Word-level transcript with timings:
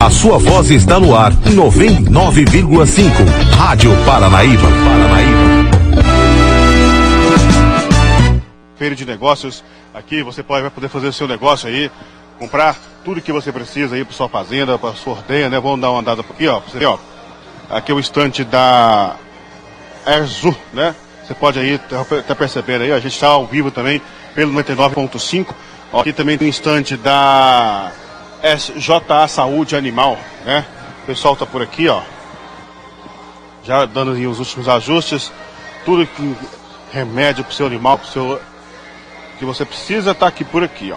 A 0.00 0.10
sua 0.10 0.38
voz 0.38 0.70
está 0.70 1.00
no 1.00 1.12
ar, 1.12 1.32
99,5. 1.32 3.10
Rádio 3.56 3.90
Paranaíba. 4.06 4.62
Paranaíba. 4.62 5.38
Feira 8.76 8.94
de 8.94 9.04
negócios, 9.04 9.64
aqui 9.92 10.22
você 10.22 10.40
pode, 10.40 10.62
vai 10.62 10.70
poder 10.70 10.88
fazer 10.88 11.08
o 11.08 11.12
seu 11.12 11.26
negócio 11.26 11.68
aí, 11.68 11.90
comprar 12.38 12.76
tudo 13.04 13.20
que 13.20 13.32
você 13.32 13.50
precisa 13.50 13.96
aí 13.96 14.04
para 14.04 14.14
sua 14.14 14.28
fazenda, 14.28 14.78
para 14.78 14.94
sua 14.94 15.14
ordenha, 15.14 15.50
né? 15.50 15.58
Vamos 15.58 15.80
dar 15.80 15.90
uma 15.90 15.98
andada 15.98 16.20
aqui, 16.20 16.46
ó. 16.46 16.60
Você, 16.60 16.84
ó. 16.84 16.96
Aqui 17.68 17.90
é 17.90 17.94
o 17.94 17.98
estante 17.98 18.44
da 18.44 19.16
Erzu, 20.06 20.56
né? 20.72 20.94
Você 21.26 21.34
pode 21.34 21.58
aí, 21.58 21.76
tá, 21.76 22.04
tá 22.22 22.36
percebendo 22.36 22.84
aí, 22.84 22.92
ó, 22.92 22.94
a 22.94 23.00
gente 23.00 23.14
está 23.14 23.26
ao 23.26 23.46
vivo 23.46 23.72
também 23.72 24.00
pelo 24.32 24.52
99.5. 24.54 25.48
Aqui 25.92 26.12
também 26.12 26.38
tem 26.38 26.46
o 26.46 26.50
instante 26.50 26.96
da 26.96 27.90
SJA 28.42 29.28
Saúde 29.28 29.76
Animal, 29.76 30.18
né? 30.44 30.64
O 31.02 31.06
pessoal 31.06 31.36
tá 31.36 31.46
por 31.46 31.62
aqui, 31.62 31.88
ó. 31.88 32.02
Já 33.64 33.84
dando 33.84 34.12
os 34.12 34.38
últimos 34.38 34.68
ajustes. 34.68 35.32
Tudo 35.84 36.06
que 36.06 36.36
remédio 36.92 37.44
pro 37.44 37.54
seu 37.54 37.66
animal, 37.66 37.98
pro 37.98 38.08
seu 38.08 38.40
que 39.38 39.44
você 39.44 39.64
precisa 39.64 40.14
tá 40.14 40.26
aqui 40.26 40.44
por 40.44 40.62
aqui, 40.62 40.92
ó. 40.92 40.96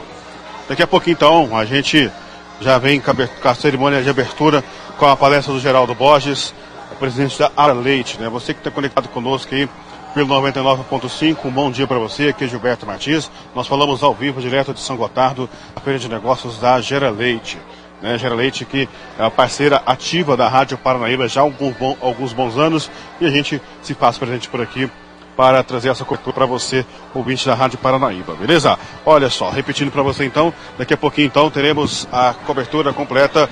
Daqui 0.67 0.81
a 0.81 0.87
pouquinho 0.87 1.13
então 1.13 1.55
a 1.55 1.65
gente 1.65 2.11
já 2.59 2.77
vem 2.77 2.99
com 3.01 3.47
a 3.47 3.55
cerimônia 3.55 4.01
de 4.01 4.09
abertura 4.09 4.63
com 4.97 5.05
a 5.05 5.15
palestra 5.15 5.53
do 5.53 5.59
Geraldo 5.59 5.95
Borges, 5.95 6.53
presidente 7.01 7.39
da 7.39 7.51
Ara 7.57 7.73
Leite, 7.73 8.19
né? 8.19 8.29
Você 8.29 8.53
que 8.53 8.59
está 8.59 8.69
conectado 8.69 9.09
conosco 9.09 9.55
aí 9.55 9.67
pelo 10.13 10.27
99.5. 10.41 11.45
Um 11.45 11.51
bom 11.51 11.71
dia 11.71 11.87
para 11.87 11.97
você, 11.97 12.29
aqui 12.29 12.43
é 12.43 12.47
Gilberto 12.47 12.85
Martins. 12.85 13.31
Nós 13.55 13.67
falamos 13.67 14.03
ao 14.03 14.13
vivo, 14.13 14.41
direto 14.41 14.73
de 14.73 14.79
São 14.79 14.97
Gotardo, 14.97 15.49
a 15.75 15.79
feira 15.79 15.97
de 15.97 16.09
negócios 16.09 16.59
da 16.59 16.79
Gera 16.81 17.09
Leite. 17.09 17.57
Né, 18.01 18.17
Gera 18.17 18.35
Leite, 18.35 18.65
que 18.65 18.89
é 19.17 19.23
a 19.23 19.29
parceira 19.29 19.81
ativa 19.85 20.35
da 20.35 20.49
Rádio 20.49 20.77
Paranaíba 20.77 21.27
já 21.27 21.41
há 21.41 21.43
alguns, 21.43 21.75
bom, 21.75 21.95
alguns 22.01 22.33
bons 22.33 22.57
anos, 22.57 22.89
e 23.19 23.25
a 23.25 23.29
gente 23.29 23.61
se 23.81 23.93
faz 23.93 24.17
presente 24.17 24.49
por 24.49 24.61
aqui 24.61 24.89
para 25.37 25.63
trazer 25.63 25.89
essa 25.89 26.03
cobertura 26.03 26.33
para 26.33 26.45
você, 26.45 26.85
ouvinte 27.13 27.45
da 27.45 27.53
Rádio 27.53 27.77
Paranaíba, 27.77 28.33
beleza? 28.33 28.77
Olha 29.05 29.29
só, 29.29 29.49
repetindo 29.49 29.91
para 29.91 30.01
você 30.01 30.25
então, 30.25 30.53
daqui 30.77 30.93
a 30.93 30.97
pouquinho 30.97 31.27
então 31.27 31.49
teremos 31.49 32.07
a 32.11 32.33
cobertura 32.45 32.91
completa 32.91 33.49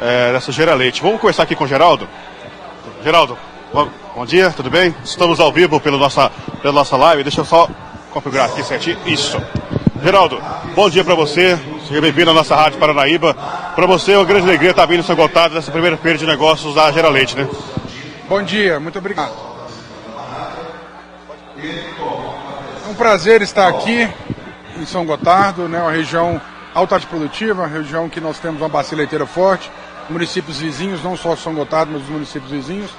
é, 0.00 0.32
dessa 0.32 0.52
Gera 0.52 0.74
Leite. 0.74 1.00
Vamos 1.00 1.20
conversar 1.20 1.44
aqui 1.44 1.54
com 1.54 1.64
o 1.64 1.68
Geraldo? 1.68 2.08
Geraldo, 3.02 3.38
Bom, 3.72 3.88
bom, 4.14 4.26
dia, 4.26 4.50
tudo 4.50 4.68
bem? 4.68 4.94
Estamos 5.02 5.40
ao 5.40 5.50
vivo 5.50 5.80
pela 5.80 5.96
nossa, 5.96 6.30
pela 6.60 6.74
nossa 6.74 6.94
live. 6.94 7.22
Deixa 7.22 7.40
eu 7.40 7.44
só 7.46 7.70
configurar 8.10 8.50
aqui 8.50 8.62
certinho. 8.62 8.98
Isso. 9.06 9.40
Geraldo, 10.02 10.38
bom 10.74 10.90
dia 10.90 11.02
para 11.02 11.14
você. 11.14 11.58
Seja 11.88 11.98
bem-vindo 11.98 12.32
à 12.32 12.34
nossa 12.34 12.54
Rádio 12.54 12.78
Paranaíba. 12.78 13.32
Para 13.74 13.86
você 13.86 14.12
é 14.12 14.18
uma 14.18 14.26
grande 14.26 14.46
alegria 14.46 14.72
estar 14.72 14.84
vindo 14.84 15.00
em 15.00 15.02
São 15.02 15.16
Gotardo 15.16 15.54
nessa 15.54 15.72
primeira 15.72 15.96
feira 15.96 16.18
de 16.18 16.26
negócios 16.26 16.74
da 16.74 16.92
Gera 16.92 17.08
Leite, 17.08 17.34
né? 17.34 17.48
Bom 18.28 18.42
dia, 18.42 18.78
muito 18.78 18.98
obrigado. 18.98 19.32
É 21.56 22.90
um 22.90 22.94
prazer 22.94 23.40
estar 23.40 23.68
aqui 23.68 24.06
em 24.76 24.84
São 24.84 25.06
Gotardo, 25.06 25.66
né, 25.66 25.80
uma 25.80 25.92
região 25.92 26.38
altamente 26.74 27.06
produtiva, 27.06 27.62
uma 27.62 27.68
região 27.68 28.06
que 28.06 28.20
nós 28.20 28.38
temos 28.38 28.60
uma 28.60 28.68
bacia 28.68 28.98
leiteira 28.98 29.24
forte, 29.24 29.70
municípios 30.10 30.60
vizinhos, 30.60 31.02
não 31.02 31.16
só 31.16 31.34
São 31.36 31.54
Gotardo, 31.54 31.92
mas 31.92 32.02
os 32.02 32.08
municípios 32.10 32.50
vizinhos. 32.50 32.90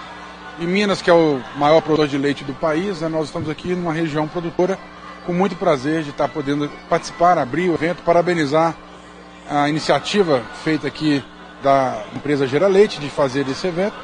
Em 0.60 0.68
Minas, 0.68 1.02
que 1.02 1.10
é 1.10 1.14
o 1.14 1.42
maior 1.56 1.82
produtor 1.82 2.08
de 2.08 2.18
leite 2.18 2.44
do 2.44 2.54
país, 2.54 3.02
né, 3.02 3.10
nós 3.10 3.26
estamos 3.26 3.50
aqui 3.50 3.70
numa 3.70 3.92
região 3.92 4.28
produtora 4.28 4.78
com 5.26 5.34
muito 5.34 5.56
prazer 5.56 6.04
de 6.04 6.12
estar 6.12 6.28
podendo 6.28 6.70
participar, 6.88 7.40
abrir 7.40 7.70
o 7.70 7.74
evento, 7.74 8.04
parabenizar 8.04 8.76
a 9.50 9.68
iniciativa 9.68 10.44
feita 10.64 10.88
aqui 10.88 11.24
da 11.64 12.04
empresa 12.16 12.46
Gera 12.46 12.68
Leite 12.68 13.00
de 13.00 13.10
fazer 13.10 13.48
esse 13.48 13.66
evento. 13.66 13.96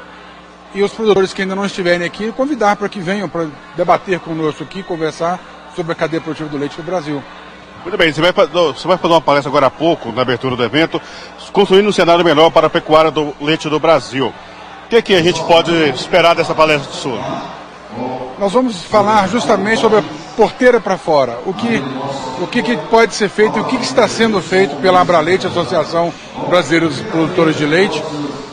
E 0.74 0.82
os 0.82 0.92
produtores 0.92 1.32
que 1.32 1.42
ainda 1.42 1.54
não 1.54 1.64
estiverem 1.64 2.06
aqui, 2.06 2.32
convidar 2.32 2.74
para 2.76 2.88
que 2.88 3.00
venham 3.00 3.28
para 3.28 3.46
debater 3.76 4.18
conosco 4.18 4.64
aqui, 4.64 4.82
conversar 4.82 5.38
sobre 5.76 5.92
a 5.92 5.94
cadeia 5.94 6.20
produtiva 6.20 6.48
do 6.48 6.58
leite 6.58 6.76
no 6.78 6.84
Brasil. 6.84 7.22
Muito 7.82 7.96
bem, 7.96 8.12
você 8.12 8.20
vai, 8.20 8.32
você 8.32 8.88
vai 8.88 8.98
fazer 8.98 9.14
uma 9.14 9.20
palestra 9.20 9.48
agora 9.50 9.66
há 9.66 9.70
pouco, 9.70 10.10
na 10.10 10.22
abertura 10.22 10.56
do 10.56 10.64
evento, 10.64 11.00
construindo 11.52 11.88
um 11.88 11.92
cenário 11.92 12.24
melhor 12.24 12.50
para 12.50 12.66
a 12.66 12.70
pecuária 12.70 13.10
do 13.10 13.34
leite 13.40 13.68
do 13.68 13.78
Brasil 13.78 14.34
que, 14.90 15.02
que 15.02 15.14
a 15.14 15.22
gente 15.22 15.40
pode 15.44 15.72
esperar 15.90 16.34
dessa 16.34 16.52
palestra 16.52 16.92
sua? 16.92 17.20
Nós 18.40 18.52
vamos 18.52 18.82
falar 18.82 19.28
justamente 19.28 19.80
sobre 19.80 20.00
a 20.00 20.04
porteira 20.36 20.80
para 20.80 20.98
fora. 20.98 21.38
O 21.46 21.54
que, 21.54 21.80
o 22.40 22.46
que, 22.48 22.60
que, 22.60 22.76
pode 22.88 23.14
ser 23.14 23.28
feito 23.28 23.56
e 23.56 23.60
o 23.60 23.64
que, 23.66 23.76
que 23.76 23.84
está 23.84 24.08
sendo 24.08 24.42
feito 24.42 24.74
pela 24.76 25.00
Abraleite, 25.00 25.46
Associação 25.46 26.12
Brasileira 26.48 26.88
dos 26.88 27.00
Produtores 27.02 27.56
de 27.56 27.66
Leite, 27.66 28.02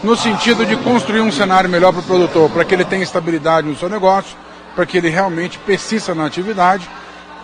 no 0.03 0.15
sentido 0.15 0.63
de 0.63 0.75
construir 0.77 1.21
um 1.21 1.31
cenário 1.31 1.69
melhor 1.69 1.91
para 1.91 2.01
o 2.01 2.03
produtor, 2.03 2.51
para 2.51 2.63
que 2.63 2.75
ele 2.75 2.85
tenha 2.85 3.01
estabilidade 3.01 3.67
no 3.67 3.75
seu 3.75 3.89
negócio, 3.89 4.37
para 4.75 4.85
que 4.85 4.97
ele 4.97 5.09
realmente 5.09 5.57
persista 5.57 6.13
na 6.13 6.27
atividade, 6.27 6.87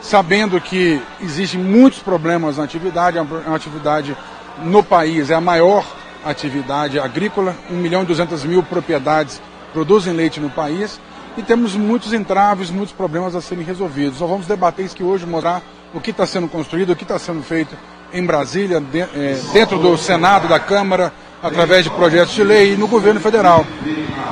sabendo 0.02 0.62
que 0.62 1.02
existem 1.20 1.60
muitos 1.60 2.00
problemas 2.00 2.58
na 2.58 2.64
atividade, 2.64 3.18
é 3.18 3.22
uma 3.22 3.56
atividade 3.56 4.16
no 4.62 4.84
país, 4.84 5.32
é 5.32 5.34
a 5.34 5.42
maior 5.42 5.84
atividade 6.26 7.00
agrícola, 7.00 7.56
1 7.70 7.76
milhão 7.76 8.04
e 8.04 8.06
200 8.06 8.44
mil 8.46 8.64
propriedades 8.64 9.42
produzem 9.74 10.14
leite 10.14 10.40
no 10.40 10.50
país 10.50 11.00
e 11.38 11.42
temos 11.42 11.76
muitos 11.76 12.14
entraves, 12.14 12.70
muitos 12.70 12.94
problemas 12.94 13.36
a 13.36 13.42
serem 13.42 13.64
resolvidos. 13.64 14.20
Nós 14.20 14.30
vamos 14.30 14.48
debater 14.48 14.86
isso 14.86 14.96
aqui 14.96 15.04
hoje, 15.04 15.26
mostrar 15.26 15.62
o 15.94 16.00
que 16.00 16.12
está 16.12 16.26
sendo 16.26 16.48
construído, 16.48 16.92
o 16.92 16.96
que 16.96 17.04
está 17.04 17.18
sendo 17.18 17.42
feito 17.42 17.76
em 18.14 18.26
Brasília, 18.26 18.80
de, 18.80 19.02
é, 19.02 19.40
dentro 19.52 19.80
do 19.80 19.98
Senado, 19.98 20.48
da 20.48 20.60
Câmara, 20.60 21.12
através 21.42 21.84
de 21.84 21.90
projetos 21.90 22.34
de 22.34 22.44
lei 22.44 22.74
e 22.74 22.78
no 22.78 22.88
governo 22.88 23.20
federal. 23.20 23.66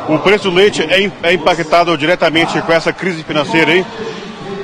O 0.07 0.19
preço 0.19 0.49
do 0.49 0.55
leite 0.55 0.83
é, 0.83 1.11
é 1.23 1.33
impactado 1.33 1.97
diretamente 1.97 2.61
com 2.61 2.71
essa 2.71 2.93
crise 2.93 3.23
financeira, 3.23 3.75
hein? 3.75 3.85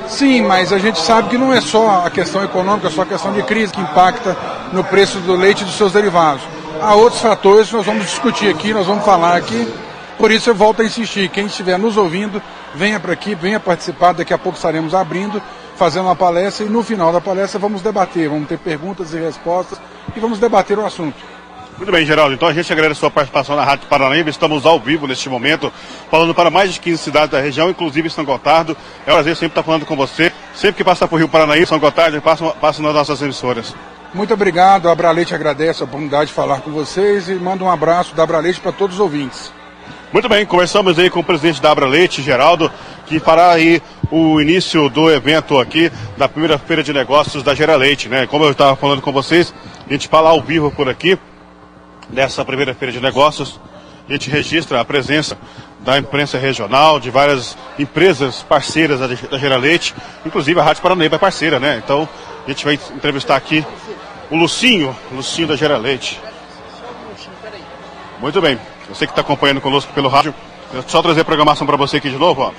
Sim, 0.08 0.42
mas 0.42 0.72
a 0.72 0.78
gente 0.78 0.98
sabe 0.98 1.28
que 1.28 1.36
não 1.36 1.52
é 1.52 1.60
só 1.60 2.04
a 2.06 2.10
questão 2.10 2.42
econômica, 2.42 2.88
é 2.88 2.90
só 2.90 3.02
a 3.02 3.06
questão 3.06 3.32
de 3.32 3.42
crise 3.42 3.72
que 3.72 3.80
impacta 3.80 4.36
no 4.72 4.82
preço 4.82 5.18
do 5.18 5.34
leite 5.34 5.62
e 5.62 5.64
dos 5.66 5.76
seus 5.76 5.92
derivados. 5.92 6.42
Há 6.80 6.94
outros 6.94 7.20
fatores 7.20 7.68
que 7.68 7.76
nós 7.76 7.84
vamos 7.84 8.06
discutir 8.06 8.48
aqui, 8.48 8.72
nós 8.72 8.86
vamos 8.86 9.04
falar 9.04 9.36
aqui. 9.36 9.66
Por 10.16 10.30
isso 10.30 10.50
eu 10.50 10.54
volto 10.54 10.82
a 10.82 10.84
insistir, 10.84 11.28
quem 11.28 11.46
estiver 11.46 11.78
nos 11.78 11.96
ouvindo, 11.96 12.42
venha 12.74 12.98
para 12.98 13.12
aqui, 13.12 13.34
venha 13.34 13.60
participar, 13.60 14.12
daqui 14.12 14.32
a 14.32 14.38
pouco 14.38 14.56
estaremos 14.56 14.94
abrindo, 14.94 15.40
fazendo 15.76 16.06
uma 16.06 16.16
palestra 16.16 16.66
e 16.66 16.68
no 16.68 16.82
final 16.82 17.12
da 17.12 17.20
palestra 17.20 17.58
vamos 17.58 17.82
debater, 17.82 18.28
vamos 18.28 18.48
ter 18.48 18.58
perguntas 18.58 19.12
e 19.12 19.18
respostas 19.18 19.80
e 20.16 20.20
vamos 20.20 20.38
debater 20.38 20.78
o 20.78 20.84
assunto. 20.84 21.16
Muito 21.76 21.92
bem, 21.92 22.04
Geraldo. 22.04 22.34
Então 22.34 22.48
a 22.48 22.52
gente 22.52 22.72
agradece 22.72 22.98
a 22.98 23.00
sua 23.00 23.10
participação 23.10 23.54
na 23.54 23.64
Rádio 23.64 23.86
Paranaíba. 23.88 24.28
Estamos 24.28 24.66
ao 24.66 24.80
vivo 24.80 25.06
neste 25.06 25.28
momento, 25.28 25.72
falando 26.10 26.34
para 26.34 26.50
mais 26.50 26.74
de 26.74 26.80
15 26.80 26.98
cidades 27.00 27.30
da 27.30 27.40
região, 27.40 27.70
inclusive 27.70 28.10
São 28.10 28.24
Gotardo. 28.24 28.76
É 29.06 29.10
um 29.12 29.14
prazer 29.14 29.36
sempre 29.36 29.52
estar 29.52 29.62
falando 29.62 29.86
com 29.86 29.94
você. 29.94 30.32
Sempre 30.54 30.78
que 30.78 30.84
passa 30.84 31.06
por 31.06 31.18
Rio 31.18 31.28
Paranaíba, 31.28 31.66
São 31.66 31.78
Gotardo, 31.78 32.20
passa, 32.20 32.50
passa 32.50 32.82
nas 32.82 32.92
nossas 32.92 33.22
emissoras. 33.22 33.72
Muito 34.14 34.32
obrigado. 34.32 34.88
A 34.88 34.92
Abraleite 34.92 35.34
agradece 35.34 35.82
a 35.82 35.84
oportunidade 35.84 36.26
de 36.26 36.32
falar 36.32 36.60
com 36.60 36.70
vocês 36.70 37.28
e 37.28 37.34
manda 37.34 37.62
um 37.62 37.70
abraço 37.70 38.14
da 38.14 38.22
Abraleite 38.22 38.60
para 38.60 38.72
todos 38.72 38.96
os 38.96 39.00
ouvintes. 39.00 39.52
Muito 40.12 40.28
bem, 40.28 40.46
conversamos 40.46 40.98
aí 40.98 41.10
com 41.10 41.20
o 41.20 41.24
presidente 41.24 41.60
da 41.60 41.70
Abraleite, 41.70 42.22
Geraldo, 42.22 42.72
que 43.04 43.20
fará 43.20 43.50
aí 43.50 43.82
o 44.10 44.40
início 44.40 44.88
do 44.88 45.10
evento 45.10 45.58
aqui 45.58 45.92
da 46.16 46.26
primeira 46.26 46.58
feira 46.58 46.82
de 46.82 46.94
negócios 46.94 47.42
da 47.42 47.54
Geraleite, 47.54 48.08
né? 48.08 48.26
Como 48.26 48.44
eu 48.44 48.52
estava 48.52 48.74
falando 48.74 49.02
com 49.02 49.12
vocês, 49.12 49.52
a 49.86 49.92
gente 49.92 50.08
fala 50.08 50.30
ao 50.30 50.40
vivo 50.40 50.70
por 50.70 50.88
aqui 50.88 51.18
dessa 52.08 52.42
primeira 52.42 52.72
feira 52.72 52.90
de 52.90 53.00
negócios. 53.00 53.60
A 54.08 54.12
gente 54.12 54.30
registra 54.30 54.80
a 54.80 54.84
presença 54.84 55.36
da 55.88 55.96
imprensa 55.96 56.36
regional, 56.36 57.00
de 57.00 57.10
várias 57.10 57.56
empresas 57.78 58.42
parceiras 58.42 59.00
da 59.00 59.38
Geraleite, 59.38 59.94
inclusive 60.26 60.60
a 60.60 60.62
Rádio 60.62 60.82
Paranaíba 60.82 61.16
é 61.16 61.18
parceira, 61.18 61.58
né? 61.58 61.80
Então, 61.82 62.06
a 62.46 62.50
gente 62.50 62.62
vai 62.62 62.74
entrevistar 62.74 63.36
aqui 63.36 63.64
o 64.30 64.36
Lucinho, 64.36 64.94
Lucinho 65.10 65.48
da 65.48 65.56
Gera 65.56 65.78
Leite. 65.78 66.20
Muito 68.20 68.38
bem. 68.38 68.60
Você 68.90 69.06
que 69.06 69.12
está 69.12 69.22
acompanhando 69.22 69.62
conosco 69.62 69.90
pelo 69.94 70.10
rádio, 70.10 70.34
só 70.86 71.00
trazer 71.00 71.22
a 71.22 71.24
programação 71.24 71.66
para 71.66 71.78
você 71.78 71.96
aqui 71.96 72.10
de 72.10 72.18
novo. 72.18 72.42
Ó. 72.42 72.52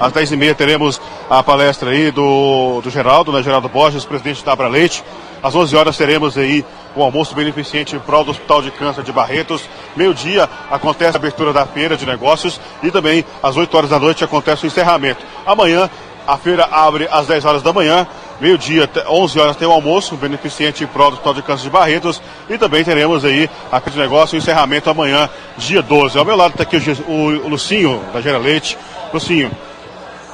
Às 0.00 0.12
10h30 0.12 0.56
teremos 0.56 1.00
a 1.30 1.40
palestra 1.40 1.90
aí 1.90 2.10
do, 2.10 2.80
do 2.80 2.90
Geraldo, 2.90 3.30
né, 3.30 3.44
Geraldo 3.44 3.68
Borges, 3.68 4.04
presidente 4.04 4.44
da 4.44 4.54
Abra 4.54 4.66
Leite. 4.66 5.04
Às 5.42 5.54
11 5.54 5.74
horas 5.76 5.96
teremos 5.96 6.38
aí 6.38 6.64
o 6.94 7.02
almoço 7.02 7.34
beneficente 7.34 7.96
em 7.96 7.98
prol 7.98 8.24
do 8.24 8.30
Hospital 8.30 8.62
de 8.62 8.70
Câncer 8.70 9.02
de 9.02 9.12
Barretos. 9.12 9.68
Meio-dia 9.96 10.48
acontece 10.70 11.16
a 11.16 11.18
abertura 11.18 11.52
da 11.52 11.66
feira 11.66 11.96
de 11.96 12.06
negócios 12.06 12.60
e 12.82 12.90
também 12.90 13.24
às 13.42 13.56
8 13.56 13.76
horas 13.76 13.90
da 13.90 13.98
noite 13.98 14.22
acontece 14.22 14.64
o 14.64 14.68
encerramento. 14.68 15.24
Amanhã 15.44 15.90
a 16.26 16.36
feira 16.36 16.68
abre 16.70 17.08
às 17.10 17.26
10 17.26 17.44
horas 17.44 17.62
da 17.62 17.72
manhã 17.72 18.06
meio-dia, 18.42 18.90
11 19.08 19.38
horas 19.38 19.56
tem 19.56 19.68
o 19.68 19.70
almoço, 19.70 20.16
beneficente 20.16 20.82
em 20.82 20.86
prol 20.88 21.10
do 21.10 21.14
Hospital 21.14 21.34
de 21.34 21.42
Câncer 21.42 21.62
de 21.62 21.70
Barretos. 21.70 22.20
E 22.50 22.58
também 22.58 22.82
teremos 22.82 23.24
aí 23.24 23.48
a 23.70 23.78
de 23.78 23.96
negócio, 23.96 24.34
o 24.34 24.38
encerramento 24.38 24.90
amanhã, 24.90 25.30
dia 25.56 25.80
12. 25.80 26.18
Ao 26.18 26.24
meu 26.24 26.34
lado 26.34 26.50
está 26.50 26.64
aqui 26.64 26.76
o, 26.76 27.12
o, 27.44 27.48
Lucinho, 27.48 28.02
da 28.12 28.20
Gera 28.20 28.38
Leite. 28.38 28.76
Lucinho, 29.14 29.50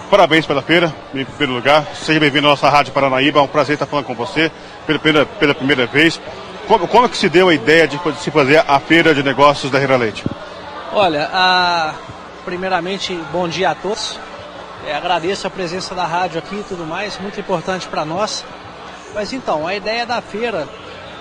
parabéns 0.08 0.46
pela 0.46 0.62
feira, 0.62 0.92
em 1.14 1.24
primeiro 1.24 1.52
lugar. 1.52 1.86
Seja 1.94 2.18
bem-vindo 2.18 2.46
à 2.46 2.50
nossa 2.50 2.68
Rádio 2.68 2.92
Paranaíba. 2.92 3.40
É 3.40 3.42
um 3.42 3.46
prazer 3.46 3.74
estar 3.74 3.86
falando 3.86 4.06
com 4.06 4.14
você 4.14 4.50
pela, 4.86 5.26
pela, 5.26 5.54
primeira 5.54 5.86
vez. 5.86 6.18
como, 6.66 6.88
como 6.88 7.04
é 7.04 7.08
que 7.08 7.16
se 7.16 7.28
deu 7.28 7.48
a 7.48 7.54
ideia 7.54 7.86
de 7.86 8.00
se 8.18 8.30
fazer 8.30 8.64
a 8.66 8.80
feira 8.80 9.14
de 9.14 9.22
negócios 9.22 9.70
da 9.70 9.78
Rira 9.78 9.96
Leite? 9.96 10.24
Olha, 10.92 11.28
a... 11.30 11.94
primeiramente, 12.44 13.14
bom 13.30 13.46
dia 13.46 13.70
a 13.70 13.74
todos. 13.74 14.18
É, 14.86 14.94
agradeço 14.94 15.46
a 15.46 15.50
presença 15.50 15.94
da 15.94 16.06
rádio 16.06 16.38
aqui 16.38 16.56
e 16.56 16.64
tudo 16.66 16.86
mais, 16.86 17.18
muito 17.18 17.38
importante 17.38 17.86
para 17.86 18.04
nós. 18.04 18.44
Mas 19.14 19.32
então, 19.34 19.66
a 19.66 19.74
ideia 19.74 20.06
da 20.06 20.22
feira 20.22 20.66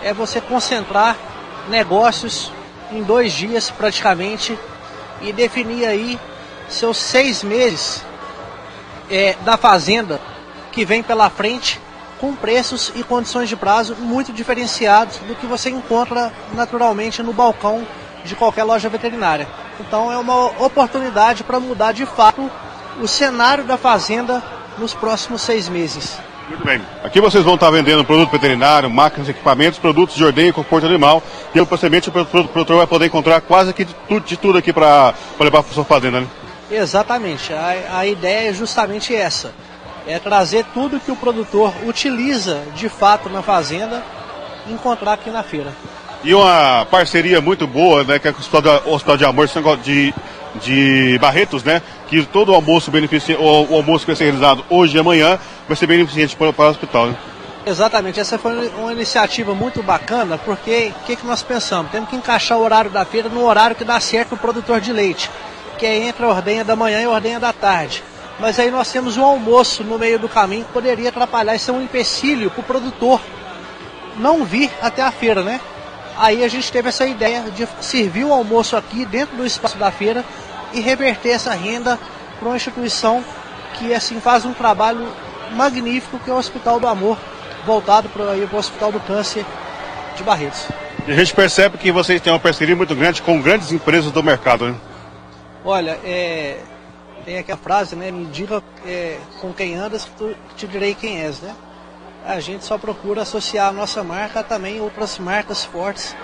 é 0.02 0.14
você 0.14 0.40
concentrar 0.40 1.18
negócios 1.68 2.54
em 2.92 3.04
dois 3.04 3.34
dias 3.34 3.70
praticamente 3.70 4.58
e 5.22 5.34
definir 5.34 5.86
aí 5.86 6.18
seus 6.70 6.98
seis 6.98 7.44
meses 7.44 8.07
é, 9.10 9.36
da 9.44 9.58
fazenda 9.58 10.20
que 10.72 10.86
vem 10.86 11.02
pela 11.02 11.30
frente 11.30 11.80
com 12.20 12.36
preços 12.36 12.92
e 12.96 13.04
condições 13.04 13.48
de 13.50 13.56
prazo 13.56 13.96
muito 13.96 14.34
diferenciados 14.34 15.18
do 15.20 15.36
que 15.36 15.46
você 15.46 15.70
encontra 15.70 16.32
naturalmente 16.54 17.22
no 17.22 17.34
balcão 17.34 17.86
de 18.26 18.36
qualquer 18.36 18.64
loja 18.64 18.90
veterinária. 18.90 19.48
Então 19.80 20.12
é 20.12 20.18
uma 20.18 20.48
oportunidade 20.64 21.44
para 21.44 21.60
mudar 21.60 21.92
de 21.92 22.06
fato 22.06 22.50
o 23.00 23.08
cenário 23.08 23.64
da 23.64 23.78
fazenda 23.78 24.44
nos 24.78 24.94
próximos 24.94 25.42
seis 25.42 25.70
meses. 25.70 26.18
Muito 26.50 26.66
bem. 26.66 26.82
Aqui 27.04 27.20
vocês 27.20 27.44
vão 27.44 27.56
estar 27.56 27.70
vendendo 27.70 28.06
produto 28.06 28.32
veterinário, 28.32 28.90
máquinas, 28.90 29.28
equipamentos, 29.28 29.78
produtos 29.80 30.16
de 30.16 30.24
ordenha 30.24 30.50
e 30.50 30.54
conforto 30.54 30.86
animal. 30.86 31.22
E 31.54 31.66
possivelmente 31.66 32.10
o 32.10 32.12
produtor 32.12 32.78
vai 32.78 32.88
poder 32.88 33.08
encontrar 33.08 33.42
quase 33.42 33.74
que 33.74 33.84
de 33.84 34.38
tudo, 34.38 34.58
aqui 34.58 34.72
para 34.72 35.14
levar 35.40 35.62
para 35.62 35.74
sua 35.74 35.84
fazenda, 35.84 36.22
né? 36.22 36.28
Exatamente. 36.70 37.54
A, 37.54 38.00
a 38.00 38.06
ideia 38.06 38.50
é 38.50 38.54
justamente 38.54 39.16
essa. 39.16 39.54
É 40.06 40.20
trazer 40.20 40.66
tudo 40.74 41.00
que 41.00 41.12
o 41.12 41.16
produtor 41.16 41.74
utiliza 41.86 42.62
de 42.76 42.88
fato 42.88 43.30
na 43.30 43.42
fazenda 43.42 44.04
e 44.68 44.74
encontrar 44.74 45.14
aqui 45.14 45.30
na 45.30 45.44
feira. 45.44 45.74
E 46.24 46.34
uma 46.34 46.86
parceria 46.90 47.40
muito 47.40 47.68
boa, 47.68 48.04
né, 48.04 48.20
que 48.20 48.28
é 48.28 48.32
com 48.32 48.40
o 48.40 48.42
Hospital 48.42 48.62
de, 48.62 48.90
Hospital 48.90 49.18
de 49.18 49.26
Amor 49.26 49.48
de, 49.84 50.14
de 50.62 51.18
Barretos, 51.20 51.64
né? 51.64 51.82
Que 52.08 52.26
todo 52.26 52.52
o 52.52 52.56
almoço 52.56 52.90
beneficia, 52.90 53.40
o, 53.40 53.72
o 53.72 53.76
almoço 53.76 54.06
que 54.06 54.12
vai 54.12 54.16
ser 54.16 54.26
realizado 54.26 54.66
hoje 54.70 54.98
e 54.98 55.00
amanhã 55.00 55.38
vai 55.68 55.78
ser 55.78 55.88
beneficente 55.88 56.36
para, 56.36 56.52
para 56.52 56.66
o 56.66 56.70
hospital. 56.70 57.08
Né? 57.08 57.16
Exatamente, 57.66 58.18
essa 58.18 58.40
foi 58.40 58.70
uma 58.78 58.94
iniciativa 58.94 59.54
muito 59.54 59.84
bacana, 59.84 60.38
porque 60.38 60.94
o 61.02 61.06
que, 61.06 61.18
que 61.18 61.28
nós 61.28 61.44
pensamos? 61.44 61.92
Temos 61.92 62.10
que 62.10 62.16
encaixar 62.16 62.58
o 62.58 62.64
horário 62.64 62.90
da 62.90 63.04
feira 63.04 63.28
no 63.28 63.44
horário 63.44 63.76
que 63.76 63.84
dá 63.84 64.00
certo 64.00 64.36
o 64.36 64.38
produtor 64.38 64.80
de 64.80 64.94
leite, 64.94 65.30
que 65.78 65.86
é 65.86 65.98
entre 65.98 66.26
a 66.26 66.30
ordenha 66.30 66.64
da 66.64 66.76
manhã 66.76 67.02
e 67.02 67.06
a 67.06 67.10
ordenha 67.10 67.40
da 67.40 67.54
tarde. 67.54 68.04
Mas 68.40 68.60
aí 68.60 68.70
nós 68.70 68.92
temos 68.92 69.18
um 69.18 69.24
almoço 69.24 69.84
no 69.84 69.98
meio 69.98 70.20
do 70.20 70.30
caminho 70.30 70.66
que 70.66 70.72
poderia 70.72 71.10
atrapalhar, 71.10 71.56
isso 71.56 71.72
é 71.72 71.74
um 71.74 71.82
empecilho 71.82 72.52
para 72.52 72.62
o 72.62 72.64
produtor 72.64 73.20
não 74.18 74.44
vir 74.44 74.72
até 74.82 75.02
a 75.02 75.12
feira, 75.12 75.44
né? 75.44 75.60
Aí 76.18 76.44
a 76.44 76.48
gente 76.48 76.72
teve 76.72 76.90
essa 76.90 77.06
ideia 77.06 77.44
de 77.52 77.68
servir 77.80 78.24
o 78.24 78.34
almoço 78.34 78.76
aqui 78.76 79.06
dentro 79.06 79.38
do 79.38 79.46
espaço 79.46 79.78
da 79.78 79.92
feira 79.92 80.26
e 80.74 80.80
reverter 80.80 81.30
essa 81.30 81.54
renda 81.54 82.00
para 82.40 82.50
uma 82.50 82.58
instituição 82.58 83.24
que 83.76 83.94
assim 83.94 84.20
faz 84.20 84.44
um 84.44 84.54
trabalho 84.54 85.08
magnífico 85.54 86.20
que 86.20 86.30
é 86.30 86.34
o 86.34 86.38
Hospital 86.38 86.80
do 86.80 86.88
Amor, 86.88 87.18
voltado 87.66 88.10
para 88.10 88.24
o 88.24 88.58
Hospital 88.58 88.92
do 88.92 89.00
Câncer 89.02 89.46
de 90.16 90.24
Barretos. 90.24 90.66
E 91.08 91.12
a 91.12 91.16
gente 91.16 91.34
percebe 91.34 91.78
que 91.78 91.92
vocês 91.92 92.20
têm 92.20 92.34
uma 92.34 92.40
parceria 92.40 92.76
muito 92.76 92.96
grande 92.96 93.22
com 93.22 93.40
grandes 93.40 93.72
empresas 93.72 94.12
do 94.12 94.24
mercado, 94.24 94.70
né? 94.70 94.76
Olha, 95.70 96.00
é, 96.06 96.62
tem 97.26 97.38
aqui 97.38 97.52
a 97.52 97.58
frase, 97.58 97.94
né? 97.94 98.10
Me 98.10 98.26
diga 98.28 98.64
é, 98.86 99.18
com 99.42 99.52
quem 99.52 99.76
andas 99.76 100.06
que 100.06 100.12
tu, 100.12 100.36
te 100.56 100.66
direi 100.66 100.96
quem 100.96 101.20
és, 101.20 101.42
né? 101.42 101.54
a 102.26 102.40
gente 102.40 102.64
só 102.64 102.78
procura 102.78 103.24
associar 103.24 103.68
a 103.68 103.72
nossa 103.72 104.02
marca 104.02 104.40
a 104.40 104.44
também 104.44 104.80
outras 104.80 105.20
marcas 105.20 105.66
fortes 105.66 106.16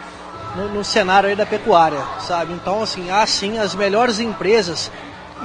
no, 0.55 0.69
no, 0.69 0.83
cenário 0.83 1.27
aí 1.27 1.35
da 1.35 1.45
pecuária, 1.45 2.01
sabe? 2.21 2.53
Então, 2.53 2.81
assim, 2.81 3.11
há 3.11 3.25
sim, 3.25 3.57
as 3.57 3.75
melhores 3.75 4.19
empresas 4.19 4.89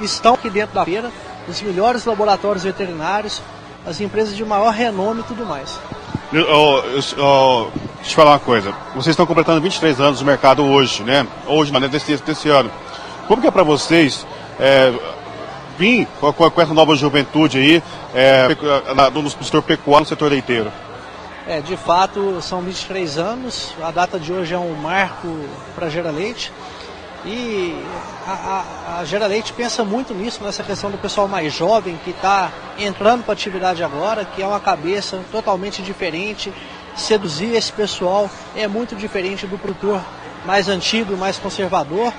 estão 0.01 0.33
aqui 0.35 0.49
dentro 0.49 0.75
da 0.75 0.85
feira, 0.85 1.11
os 1.47 1.61
melhores 1.61 2.05
laboratórios 2.05 2.63
veterinários, 2.63 3.41
as 3.85 3.99
empresas 3.99 4.33
de 4.33 4.45
maior 4.45 4.71
renome 4.73 5.21
e 5.21 5.23
tudo 5.23 5.45
mais. 5.45 5.77
Oh, 6.33 6.37
oh, 6.37 6.81
deixa 6.91 7.15
eu 7.17 7.71
te 8.03 8.15
falar 8.15 8.31
uma 8.31 8.39
coisa. 8.39 8.71
Vocês 8.93 9.07
estão 9.07 9.25
completando 9.25 9.59
23 9.59 9.99
anos 9.99 10.21
no 10.21 10.25
mercado 10.25 10.63
hoje, 10.63 11.03
né? 11.03 11.27
Hoje, 11.47 11.71
mas 11.71 11.89
desse, 11.89 12.15
desse 12.17 12.49
ano. 12.49 12.71
Como 13.29 13.43
que 13.43 13.47
é 13.47 13.51
para 13.51 13.61
vocês 13.61 14.25
é, 14.59 14.91
vir 15.77 16.07
com, 16.19 16.33
com, 16.33 16.61
essa 16.61 16.73
nova 16.73 16.95
juventude 16.95 17.59
aí, 17.59 17.83
é, 18.15 18.47
no 19.13 19.29
setor 19.29 19.61
pecuário, 19.61 19.99
no 19.99 20.09
setor 20.09 20.31
leiteiro? 20.31 20.71
É, 21.47 21.61
de 21.61 21.77
fato, 21.77 22.41
são 22.41 22.59
23 22.61 23.19
anos, 23.19 23.71
a 23.83 23.91
data 23.91 24.19
de 24.19 24.33
hoje 24.33 24.55
é 24.55 24.57
um 24.57 24.73
marco 24.73 25.27
para 25.75 25.85
a 25.85 25.89
Gera 25.91 26.09
Leite. 26.09 26.51
E 27.23 27.79
a, 28.25 28.31
a, 28.31 28.99
a 28.99 29.05
Gera 29.05 29.27
Leite 29.27 29.53
pensa 29.53 29.83
muito 29.83 30.11
nisso, 30.11 30.43
nessa 30.43 30.63
questão 30.63 30.89
do 30.89 30.97
pessoal 30.97 31.27
mais 31.27 31.53
jovem 31.53 31.99
que 32.03 32.09
está 32.09 32.51
entrando 32.79 33.21
para 33.21 33.33
a 33.33 33.35
atividade 33.35 33.83
agora, 33.83 34.25
que 34.25 34.41
é 34.41 34.47
uma 34.47 34.59
cabeça 34.59 35.21
totalmente 35.31 35.83
diferente. 35.83 36.51
Seduzir 36.95 37.53
esse 37.53 37.71
pessoal 37.71 38.27
é 38.55 38.67
muito 38.67 38.95
diferente 38.95 39.45
do 39.45 39.55
produtor 39.55 40.01
mais 40.47 40.67
antigo, 40.67 41.15
mais 41.15 41.37
conservador. 41.37 42.11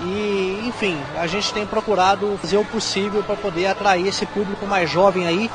E, 0.00 0.64
enfim, 0.66 1.00
a 1.16 1.26
gente 1.26 1.52
tem 1.52 1.66
procurado 1.66 2.38
fazer 2.40 2.56
o 2.56 2.64
possível 2.64 3.22
para 3.22 3.36
poder 3.36 3.66
atrair 3.66 4.08
esse 4.08 4.26
público 4.26 4.66
mais 4.66 4.90
jovem 4.90 5.26
aí 5.26 5.50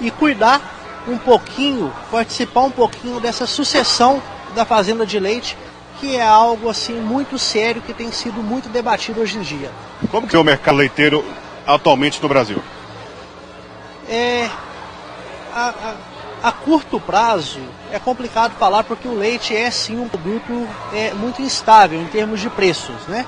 e 0.00 0.10
cuidar 0.10 0.60
um 1.06 1.16
pouquinho, 1.16 1.92
participar 2.10 2.62
um 2.62 2.70
pouquinho 2.70 3.20
dessa 3.20 3.46
sucessão 3.46 4.22
da 4.54 4.64
fazenda 4.64 5.06
de 5.06 5.18
leite, 5.18 5.56
que 6.00 6.16
é 6.16 6.26
algo 6.26 6.68
assim 6.68 7.00
muito 7.00 7.38
sério 7.38 7.82
que 7.82 7.94
tem 7.94 8.10
sido 8.12 8.42
muito 8.42 8.68
debatido 8.68 9.20
hoje 9.20 9.38
em 9.38 9.42
dia. 9.42 9.70
Como 10.10 10.26
que 10.26 10.36
é 10.36 10.38
o 10.38 10.44
mercado 10.44 10.76
leiteiro 10.76 11.24
atualmente 11.66 12.22
no 12.22 12.28
Brasil? 12.28 12.62
É 14.08 14.48
a, 15.54 15.68
a, 16.42 16.48
a 16.48 16.52
curto 16.52 17.00
prazo 17.00 17.60
é 17.90 17.98
complicado 17.98 18.52
falar 18.58 18.84
porque 18.84 19.08
o 19.08 19.14
leite 19.14 19.56
é 19.56 19.70
sim 19.70 19.98
um 19.98 20.08
produto 20.08 20.68
é, 20.92 21.12
muito 21.14 21.42
instável 21.42 22.00
em 22.00 22.06
termos 22.06 22.40
de 22.40 22.48
preços, 22.50 23.06
né? 23.08 23.26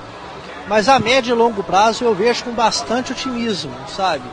Mas 0.71 0.87
a 0.87 0.97
médio 0.99 1.35
e 1.35 1.37
longo 1.37 1.61
prazo 1.61 2.05
eu 2.05 2.15
vejo 2.15 2.45
com 2.45 2.51
bastante 2.51 3.11
otimismo, 3.11 3.73
sabe? 3.89 4.23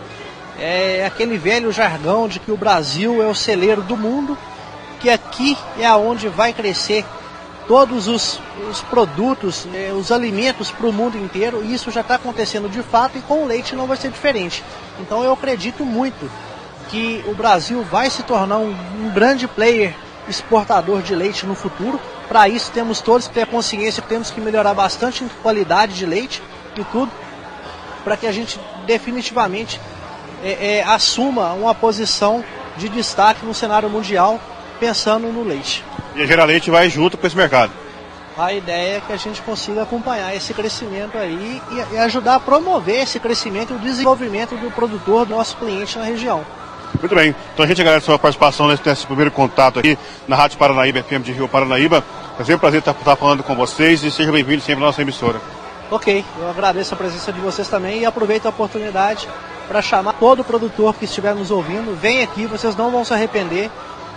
É 0.57 1.05
aquele 1.05 1.37
velho 1.37 1.73
jargão 1.73 2.29
de 2.29 2.39
que 2.39 2.53
o 2.53 2.57
Brasil 2.57 3.21
é 3.21 3.27
o 3.27 3.35
celeiro 3.35 3.83
do 3.83 3.97
mundo, 3.97 4.39
que 5.01 5.11
aqui 5.11 5.59
é 5.81 5.85
aonde 5.85 6.29
vai 6.29 6.53
crescer 6.53 7.05
todos 7.67 8.07
os, 8.07 8.41
os 8.71 8.81
produtos, 8.83 9.67
é, 9.75 9.93
os 9.93 10.13
alimentos 10.13 10.71
para 10.71 10.87
o 10.87 10.93
mundo 10.93 11.19
inteiro, 11.19 11.61
e 11.65 11.75
isso 11.75 11.91
já 11.91 12.03
está 12.03 12.15
acontecendo 12.15 12.69
de 12.69 12.85
fato, 12.85 13.19
e 13.19 13.23
com 13.23 13.43
o 13.43 13.47
leite 13.47 13.75
não 13.75 13.89
vai 13.89 13.97
ser 13.97 14.13
diferente. 14.13 14.63
Então 15.01 15.25
eu 15.25 15.33
acredito 15.33 15.85
muito 15.85 16.31
que 16.89 17.21
o 17.27 17.35
Brasil 17.35 17.83
vai 17.83 18.11
se 18.11 18.23
tornar 18.23 18.59
um, 18.59 18.77
um 19.01 19.11
grande 19.13 19.49
player 19.49 19.93
exportador 20.29 21.03
de 21.03 21.15
leite 21.15 21.47
no 21.47 21.55
futuro. 21.55 22.01
Para 22.29 22.49
isso 22.49 22.71
temos 22.71 23.01
todos 23.01 23.27
que 23.27 23.35
ter 23.35 23.47
consciência 23.47 24.03
que 24.03 24.09
temos 24.09 24.31
que 24.31 24.41
melhorar 24.41 24.75
bastante 24.75 25.25
a 25.25 25.43
qualidade 25.43 25.95
de 25.95 26.07
leite 26.07 26.43
e 26.77 26.85
tudo, 26.85 27.11
para 28.05 28.17
que 28.17 28.27
a 28.27 28.33
gente 28.33 28.61
definitivamente 28.87 29.81
é, 30.43 30.79
é, 30.79 30.85
assuma 30.85 31.53
uma 31.53 31.75
posição 31.75 32.45
de 32.77 32.89
destaque 32.89 33.45
no 33.45 33.53
cenário 33.53 33.91
mundial, 33.91 34.41
pensando 34.79 35.29
no 35.29 35.43
leite. 35.43 35.85
E 36.15 36.23
a 36.23 36.27
Gera 36.27 36.45
Leite 36.45 36.71
vai 36.71 36.89
junto 36.89 37.19
com 37.19 37.27
esse 37.27 37.37
mercado. 37.37 37.73
A 38.37 38.53
ideia 38.53 38.99
é 38.99 39.01
que 39.01 39.13
a 39.13 39.17
gente 39.17 39.43
consiga 39.43 39.83
acompanhar 39.83 40.33
esse 40.35 40.55
crescimento 40.55 41.19
aí 41.19 41.61
e, 41.73 41.95
e 41.95 41.99
ajudar 41.99 42.37
a 42.37 42.41
promover 42.41 43.03
esse 43.03 43.19
crescimento 43.19 43.73
e 43.73 43.77
o 43.77 43.81
desenvolvimento 43.81 44.55
do 44.57 44.71
produtor, 44.71 45.27
do 45.27 45.35
nosso 45.35 45.57
cliente 45.57 45.99
na 45.99 46.05
região. 46.05 46.45
Muito 47.01 47.15
bem. 47.15 47.35
Então 47.53 47.65
a 47.65 47.69
gente 47.69 47.81
agradece 47.81 48.05
a 48.05 48.07
sua 48.07 48.19
participação 48.19 48.69
nesse, 48.69 49.07
primeiro 49.07 49.31
contato 49.31 49.79
aqui 49.79 49.99
na 50.27 50.37
Rádio 50.37 50.59
Paranaíba, 50.59 51.03
FM 51.03 51.23
de 51.23 51.33
Rio 51.33 51.49
Paranaíba. 51.49 52.03
É 52.35 52.39
sempre 52.39 52.55
um 52.55 52.59
prazer 52.59 52.81
estar, 52.81 52.93
estar 52.93 53.17
falando 53.17 53.43
com 53.43 53.55
vocês 53.55 54.03
e 54.03 54.11
seja 54.11 54.33
bem-vindo 54.33 54.63
sempre 54.63 54.83
à 54.83 54.87
nossa 54.87 55.03
emissora. 55.03 55.41
Ok, 55.91 56.25
eu 56.39 56.51
agradeço 56.51 56.95
a 56.95 56.97
presença 56.97 57.33
de 57.33 57.41
vocês 57.41 57.67
também 57.67 58.01
e 58.01 58.07
aproveito 58.07 58.47
a 58.47 58.51
oportunidade 58.51 59.29
para 59.67 59.83
chamar 59.83 60.15
todo 60.15 60.43
produtor 60.43 60.95
que 60.95 61.05
estiver 61.05 61.35
nos 61.35 61.51
ouvindo, 61.51 61.95
vem 61.99 62.23
aqui, 62.23 62.47
vocês 62.47 62.75
não 62.75 62.91
vão 62.91 63.05
se 63.05 63.13
arrepender. 63.13 63.71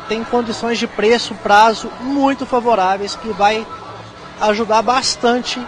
Tem 0.08 0.24
condições 0.24 0.80
de 0.80 0.88
preço, 0.88 1.36
prazo 1.36 1.90
muito 2.01 2.46
favoráveis 2.46 3.16
que 3.16 3.30
vai 3.30 3.66
ajudar 4.42 4.82
bastante 4.82 5.62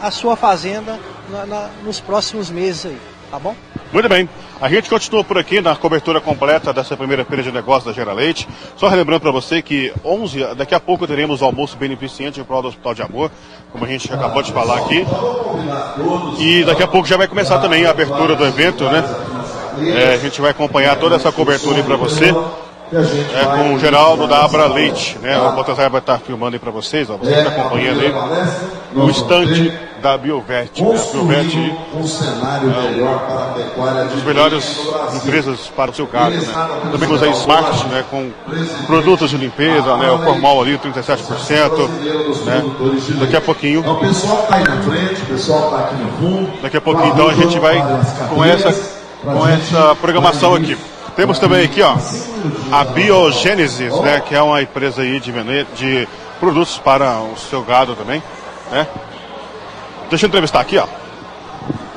a 0.00 0.10
sua 0.10 0.36
fazenda 0.36 0.98
na, 1.28 1.46
na, 1.46 1.68
nos 1.82 2.00
próximos 2.00 2.50
meses 2.50 2.86
aí, 2.86 3.00
tá 3.32 3.38
bom? 3.38 3.56
Muito 3.90 4.08
bem. 4.10 4.28
A 4.60 4.68
gente 4.68 4.90
continua 4.90 5.24
por 5.24 5.38
aqui 5.38 5.62
na 5.62 5.74
cobertura 5.74 6.20
completa 6.20 6.70
dessa 6.70 6.94
primeira 6.96 7.24
feira 7.24 7.42
de 7.42 7.50
negócios 7.50 7.84
da 7.84 7.92
Gera 7.92 8.12
Leite. 8.12 8.46
Só 8.76 8.88
relembrando 8.88 9.22
para 9.22 9.30
você 9.30 9.62
que 9.62 9.90
11, 10.04 10.54
daqui 10.54 10.74
a 10.74 10.78
pouco 10.78 11.06
teremos 11.06 11.40
o 11.40 11.44
almoço 11.46 11.76
beneficente 11.78 12.38
em 12.38 12.44
prol 12.44 12.60
do 12.60 12.68
Hospital 12.68 12.94
de 12.94 13.02
Amor, 13.02 13.30
como 13.72 13.86
a 13.86 13.88
gente 13.88 14.12
acabou 14.12 14.42
de 14.42 14.52
falar 14.52 14.76
aqui. 14.80 15.06
E 16.38 16.62
daqui 16.64 16.82
a 16.82 16.86
pouco 16.86 17.08
já 17.08 17.16
vai 17.16 17.26
começar 17.26 17.58
também 17.58 17.86
a 17.86 17.90
abertura 17.90 18.36
do 18.36 18.44
evento, 18.44 18.84
né? 18.84 19.02
É, 19.96 20.14
a 20.14 20.18
gente 20.18 20.38
vai 20.42 20.50
acompanhar 20.50 20.96
toda 20.96 21.16
essa 21.16 21.32
cobertura 21.32 21.78
aí 21.78 21.82
para 21.82 21.96
você. 21.96 22.34
É, 22.94 23.56
com 23.56 23.74
o 23.74 23.78
Geraldo 23.78 24.26
da 24.26 24.44
Abra 24.44 24.66
Leite, 24.66 25.18
né? 25.22 25.38
O 25.38 25.52
Baltazar 25.52 25.90
vai 25.90 26.00
estar 26.00 26.18
filmando 26.18 26.56
aí 26.56 26.60
para 26.60 26.70
vocês, 26.70 27.08
ó, 27.08 27.16
você 27.16 27.32
está 27.32 27.48
acompanhando 27.48 28.00
aí 28.00 28.12
o 28.94 29.08
estande 29.08 29.72
da 30.02 30.18
Biovet. 30.18 30.82
Né? 30.82 30.90
A 30.90 31.12
Biovet 31.12 31.74
um 31.94 32.06
cenário 32.06 32.68
melhor 32.68 33.18
para 33.20 33.42
a 33.42 33.46
pecuária 33.54 34.02
as 34.02 34.22
melhores 34.24 34.80
empresas 35.14 35.72
para 35.74 35.90
o 35.90 35.94
seu 35.94 36.06
gado, 36.06 36.36
né? 36.36 36.52
Também 36.90 37.08
temos 37.08 37.22
a 37.22 37.28
Smart, 37.28 37.86
né, 37.86 38.04
com 38.10 38.30
produtos 38.86 39.30
de 39.30 39.36
limpeza, 39.38 39.96
né, 39.96 40.10
o 40.10 40.18
formal 40.18 40.60
ali, 40.60 40.76
37%, 40.76 41.88
né? 42.44 42.62
Daqui 43.20 43.36
a 43.36 43.40
pouquinho, 43.40 43.80
O 43.88 43.94
pessoal 44.00 44.40
está 44.42 44.56
aí 44.56 44.64
na 44.64 44.82
frente, 44.82 45.22
o 45.22 45.26
pessoal 45.26 45.64
está 45.64 45.78
aqui 45.78 45.94
no 45.94 46.12
fundo. 46.18 46.62
daqui 46.62 46.76
a 46.76 46.80
pouquinho 46.80 47.08
então 47.08 47.28
a 47.28 47.34
gente 47.34 47.58
vai 47.58 47.82
com 48.28 48.44
essa 48.44 48.92
com 49.22 49.46
essa 49.46 49.94
programação 49.94 50.54
aqui. 50.54 50.76
Temos 51.14 51.38
também 51.38 51.64
aqui, 51.64 51.82
ó, 51.82 51.94
a 52.70 52.84
Biogênesis, 52.84 53.92
né, 54.00 54.22
que 54.26 54.34
é 54.34 54.40
uma 54.40 54.62
empresa 54.62 55.02
aí 55.02 55.20
de 55.20 55.32
de 55.74 56.08
produtos 56.40 56.78
para 56.78 57.20
o 57.20 57.36
seu 57.36 57.62
gado 57.62 57.94
também, 57.94 58.22
né? 58.70 58.86
Deixa 60.08 60.24
eu 60.24 60.28
entrevistar 60.28 60.60
aqui, 60.60 60.78
ó. 60.78 60.86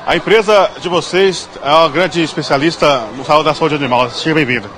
A 0.06 0.16
empresa 0.16 0.70
de 0.82 0.90
vocês 0.90 1.50
é 1.64 1.70
uma 1.70 1.90
grande 1.90 2.22
especialista 2.22 3.06
no 3.18 3.26
saúde 3.26 3.46
da 3.46 3.54
saúde 3.54 3.76
animal. 3.76 4.10
Seja 4.12 4.36
bem-vindo. 4.36 4.70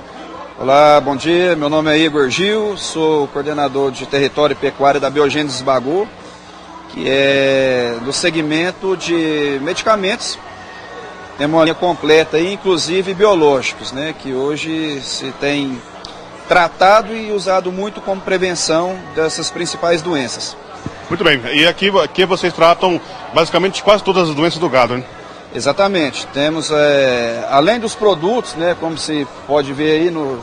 Olá, 0.59 1.01
bom 1.01 1.15
dia. 1.15 1.55
Meu 1.55 1.67
nome 1.67 1.91
é 1.91 1.97
Igor 1.97 2.29
Gil, 2.29 2.77
sou 2.77 3.27
coordenador 3.27 3.91
de 3.91 4.05
território 4.05 4.53
e 4.53 4.55
pecuária 4.55 4.99
da 4.99 5.09
Biogênesis 5.09 5.61
Bagu, 5.61 6.07
que 6.93 7.05
é 7.07 7.97
do 8.05 8.13
segmento 8.13 8.95
de 8.95 9.59
medicamentos. 9.61 10.39
Temos 11.37 11.55
uma 11.55 11.63
linha 11.63 11.75
completa, 11.75 12.39
inclusive 12.39 13.13
biológicos, 13.13 13.91
né, 13.91 14.13
que 14.17 14.33
hoje 14.33 14.99
se 15.01 15.31
tem 15.39 15.79
tratado 16.47 17.15
e 17.15 17.31
usado 17.31 17.71
muito 17.71 18.01
como 18.01 18.21
prevenção 18.21 18.97
dessas 19.15 19.51
principais 19.51 20.01
doenças. 20.01 20.57
Muito 21.09 21.23
bem. 21.23 21.39
E 21.53 21.67
aqui, 21.67 21.89
aqui 21.99 22.25
vocês 22.25 22.51
tratam 22.51 22.99
basicamente 23.33 23.83
quase 23.83 24.03
todas 24.03 24.29
as 24.29 24.35
doenças 24.35 24.59
do 24.59 24.67
gado, 24.67 24.97
né? 24.97 25.03
Exatamente. 25.53 26.25
Temos, 26.27 26.71
é, 26.71 27.47
além 27.49 27.79
dos 27.79 27.95
produtos, 27.95 28.55
né, 28.55 28.75
como 28.79 28.97
se 28.97 29.27
pode 29.45 29.71
ver 29.73 30.01
aí 30.01 30.11
no, 30.11 30.41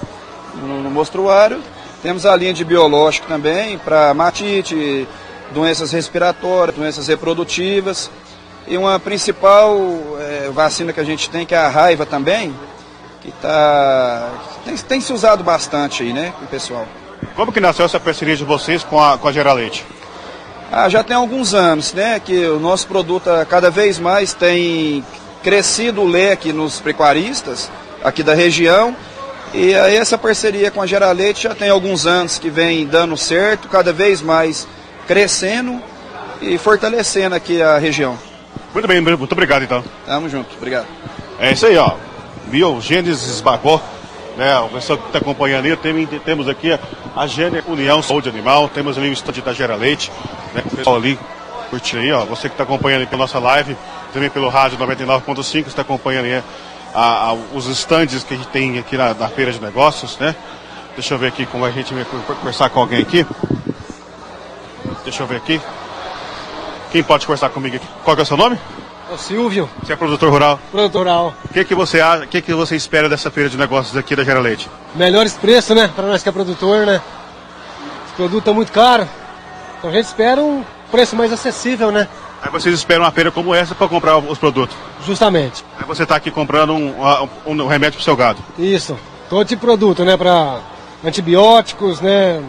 no, 0.54 0.82
no 0.82 0.90
mostruário, 0.90 1.60
temos 2.02 2.24
a 2.24 2.36
linha 2.36 2.54
de 2.54 2.64
biológico 2.64 3.26
também 3.26 3.78
para 3.78 4.14
matite, 4.14 5.08
doenças 5.52 5.90
respiratórias, 5.90 6.76
doenças 6.76 7.08
reprodutivas. 7.08 8.10
E 8.66 8.76
uma 8.78 8.98
principal 8.98 9.76
é, 10.18 10.50
vacina 10.50 10.92
que 10.92 11.00
a 11.00 11.04
gente 11.04 11.28
tem, 11.28 11.44
que 11.44 11.54
é 11.54 11.58
a 11.58 11.68
raiva 11.68 12.06
também, 12.06 12.54
que 13.20 13.30
tá, 13.32 14.30
tem, 14.64 14.76
tem 14.76 15.00
se 15.00 15.12
usado 15.12 15.44
bastante 15.44 16.02
aí, 16.02 16.12
né, 16.12 16.32
com 16.38 16.44
o 16.44 16.48
pessoal. 16.48 16.86
Como 17.36 17.52
que 17.52 17.60
nasceu 17.60 17.84
essa 17.84 18.00
parceria 18.00 18.36
de 18.36 18.44
vocês 18.44 18.82
com 18.82 19.00
a, 19.00 19.18
com 19.18 19.28
a 19.28 19.32
Geraleite? 19.32 19.84
Ah, 20.72 20.88
já 20.88 21.02
tem 21.02 21.16
alguns 21.16 21.52
anos, 21.54 21.92
né, 21.92 22.20
que 22.20 22.46
o 22.46 22.58
nosso 22.58 22.86
produto 22.86 23.28
ah, 23.28 23.44
cada 23.44 23.70
vez 23.70 23.98
mais 23.98 24.32
tem 24.32 25.04
crescido 25.42 26.00
o 26.00 26.06
leque 26.06 26.52
nos 26.52 26.80
pecuaristas 26.80 27.70
aqui 28.02 28.22
da 28.22 28.34
região. 28.34 28.96
E 29.52 29.74
aí 29.74 29.96
essa 29.96 30.18
parceria 30.18 30.70
com 30.70 30.80
a 30.82 30.86
Geraleite 30.86 31.42
já 31.42 31.54
tem 31.54 31.68
alguns 31.68 32.06
anos 32.06 32.38
que 32.38 32.50
vem 32.50 32.86
dando 32.86 33.16
certo, 33.16 33.68
cada 33.68 33.92
vez 33.92 34.20
mais 34.22 34.66
crescendo 35.06 35.80
e 36.40 36.58
fortalecendo 36.58 37.34
aqui 37.34 37.62
a 37.62 37.78
região. 37.78 38.18
Muito 38.74 38.88
bem, 38.88 39.00
muito 39.00 39.32
obrigado 39.32 39.62
então. 39.62 39.82
Tamo 40.04 40.28
junto, 40.28 40.48
obrigado. 40.56 40.86
É 41.38 41.52
isso 41.52 41.64
aí, 41.66 41.76
ó. 41.78 41.92
Biogênesis 42.46 43.40
Bagó. 43.40 43.80
Né, 44.36 44.58
o 44.58 44.68
pessoal 44.68 44.98
que 44.98 45.06
está 45.06 45.18
acompanhando 45.20 45.64
aí, 45.66 45.76
tem- 45.76 46.06
temos 46.06 46.48
aqui 46.48 46.76
a 47.14 47.24
Gênia 47.28 47.62
União 47.68 48.02
Saúde 48.02 48.28
Animal, 48.28 48.68
temos 48.68 48.98
ali 48.98 49.08
o 49.08 49.12
estande 49.12 49.40
da 49.40 49.52
Gera 49.52 49.76
Leite, 49.76 50.10
né, 50.52 50.60
o 50.66 50.74
pessoal 50.76 50.96
ali, 50.96 51.16
curte 51.70 51.96
aí, 51.96 52.10
ó, 52.10 52.24
você 52.24 52.48
que 52.48 52.54
está 52.54 52.64
acompanhando 52.64 53.02
aí 53.02 53.06
pela 53.06 53.20
nossa 53.20 53.38
live, 53.38 53.76
também 54.12 54.28
pelo 54.28 54.48
rádio 54.48 54.76
99.5, 54.76 55.68
está 55.68 55.82
acompanhando 55.82 56.24
aí 56.24 56.42
a- 56.92 57.28
a- 57.28 57.32
os 57.54 57.68
estandes 57.68 58.24
que 58.24 58.34
a 58.34 58.36
gente 58.36 58.48
tem 58.48 58.76
aqui 58.76 58.96
na, 58.96 59.14
na 59.14 59.28
feira 59.28 59.52
de 59.52 59.60
negócios, 59.62 60.18
né? 60.18 60.34
Deixa 60.96 61.14
eu 61.14 61.18
ver 61.18 61.28
aqui 61.28 61.46
como 61.46 61.64
a 61.64 61.70
gente 61.70 61.94
vai 61.94 62.04
conversar 62.04 62.70
com 62.70 62.80
alguém 62.80 63.02
aqui. 63.02 63.24
Deixa 65.04 65.22
eu 65.22 65.28
ver 65.28 65.36
aqui. 65.36 65.60
Quem 66.94 67.02
pode 67.02 67.26
conversar 67.26 67.50
comigo 67.50 67.74
aqui? 67.74 67.84
Qual 68.04 68.14
que 68.14 68.22
é 68.22 68.22
o 68.22 68.26
seu 68.26 68.36
nome? 68.36 68.56
O 69.12 69.18
Silvio, 69.18 69.68
Você 69.82 69.94
é 69.94 69.96
produtor 69.96 70.30
rural. 70.30 70.60
produtoral. 70.70 71.34
O 71.44 71.52
que, 71.52 71.64
que 71.64 71.74
você 71.74 72.00
acha, 72.00 72.22
o 72.22 72.28
que, 72.28 72.40
que 72.40 72.54
você 72.54 72.76
espera 72.76 73.08
dessa 73.08 73.32
feira 73.32 73.50
de 73.50 73.56
negócios 73.56 73.96
aqui 73.96 74.14
da 74.14 74.22
Gera 74.22 74.38
Leite? 74.38 74.70
Melhores 74.94 75.32
preços, 75.34 75.74
né? 75.74 75.90
Para 75.92 76.06
nós 76.06 76.22
que 76.22 76.28
é 76.28 76.32
produtor, 76.32 76.86
né? 76.86 77.02
Os 78.06 78.12
produtos 78.12 78.38
estão 78.38 78.54
muito 78.54 78.70
caros. 78.70 79.08
Então 79.76 79.90
a 79.90 79.92
gente 79.92 80.04
espera 80.04 80.40
um 80.40 80.62
preço 80.92 81.16
mais 81.16 81.32
acessível, 81.32 81.90
né? 81.90 82.06
Aí 82.40 82.48
vocês 82.52 82.72
esperam 82.72 83.02
uma 83.02 83.10
feira 83.10 83.32
como 83.32 83.52
essa 83.52 83.74
para 83.74 83.88
comprar 83.88 84.16
os 84.18 84.38
produtos. 84.38 84.76
Justamente. 85.04 85.64
Aí 85.76 85.84
você 85.84 86.04
está 86.04 86.14
aqui 86.14 86.30
comprando 86.30 86.74
um, 86.74 86.94
um, 87.44 87.62
um 87.64 87.66
remédio 87.66 87.96
para 87.96 88.04
seu 88.04 88.14
gado. 88.16 88.38
Isso. 88.56 88.96
Todo 89.28 89.44
tipo 89.44 89.62
de 89.62 89.66
produto, 89.66 90.04
né? 90.04 90.16
Para 90.16 90.60
antibióticos, 91.04 92.00
né? 92.00 92.40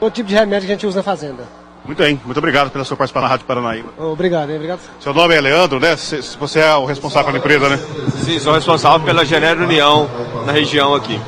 Todo 0.00 0.12
tipo 0.12 0.28
de 0.28 0.34
remédio 0.34 0.66
que 0.66 0.72
a 0.72 0.74
gente 0.74 0.88
usa 0.88 0.98
na 0.98 1.04
fazenda. 1.04 1.44
Muito 1.86 1.98
bem, 1.98 2.20
muito 2.24 2.36
obrigado 2.38 2.70
pela 2.70 2.84
sua 2.84 2.96
participação 2.96 3.22
na 3.28 3.30
Rádio 3.32 3.46
Paranaíba. 3.46 3.88
Obrigado, 3.96 4.50
hein? 4.50 4.56
Obrigado. 4.56 4.80
Seu 4.98 5.14
nome 5.14 5.36
é 5.36 5.40
Leandro, 5.40 5.78
né? 5.78 5.94
Você 5.96 6.58
é 6.58 6.74
o 6.74 6.84
responsável 6.84 7.26
pela 7.26 7.38
empresa, 7.38 7.68
né? 7.68 7.78
Sim, 8.24 8.38
sou 8.40 8.52
responsável 8.54 9.06
pela 9.06 9.24
Genera 9.24 9.60
União 9.62 10.10
na 10.44 10.50
região 10.52 10.94
aqui. 10.96 11.20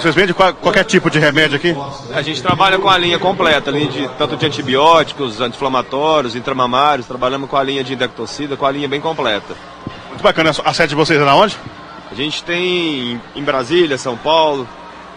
Vocês 0.00 0.14
vendem 0.14 0.32
qual- 0.32 0.54
qualquer 0.54 0.84
tipo 0.84 1.10
de 1.10 1.18
remédio 1.18 1.56
aqui? 1.56 1.76
A 2.14 2.22
gente 2.22 2.40
trabalha 2.40 2.78
com 2.78 2.88
a 2.88 2.96
linha 2.96 3.18
completa, 3.18 3.72
linha 3.72 3.88
de, 3.90 4.08
tanto 4.16 4.36
de 4.36 4.46
antibióticos, 4.46 5.40
anti-inflamatórios, 5.40 6.36
intramamários, 6.36 7.08
trabalhamos 7.08 7.50
com 7.50 7.56
a 7.56 7.62
linha 7.64 7.82
de 7.82 7.94
indectocida, 7.94 8.56
com 8.56 8.64
a 8.66 8.70
linha 8.70 8.86
bem 8.88 9.00
completa. 9.00 9.54
Muito 10.10 10.22
bacana. 10.22 10.50
A 10.64 10.72
sede 10.72 10.90
de 10.90 10.94
vocês 10.94 11.20
é 11.20 11.24
na 11.24 11.34
onde? 11.34 11.56
A 12.10 12.14
gente 12.14 12.44
tem 12.44 13.20
em 13.34 13.42
Brasília, 13.42 13.98
São 13.98 14.16
Paulo, 14.16 14.68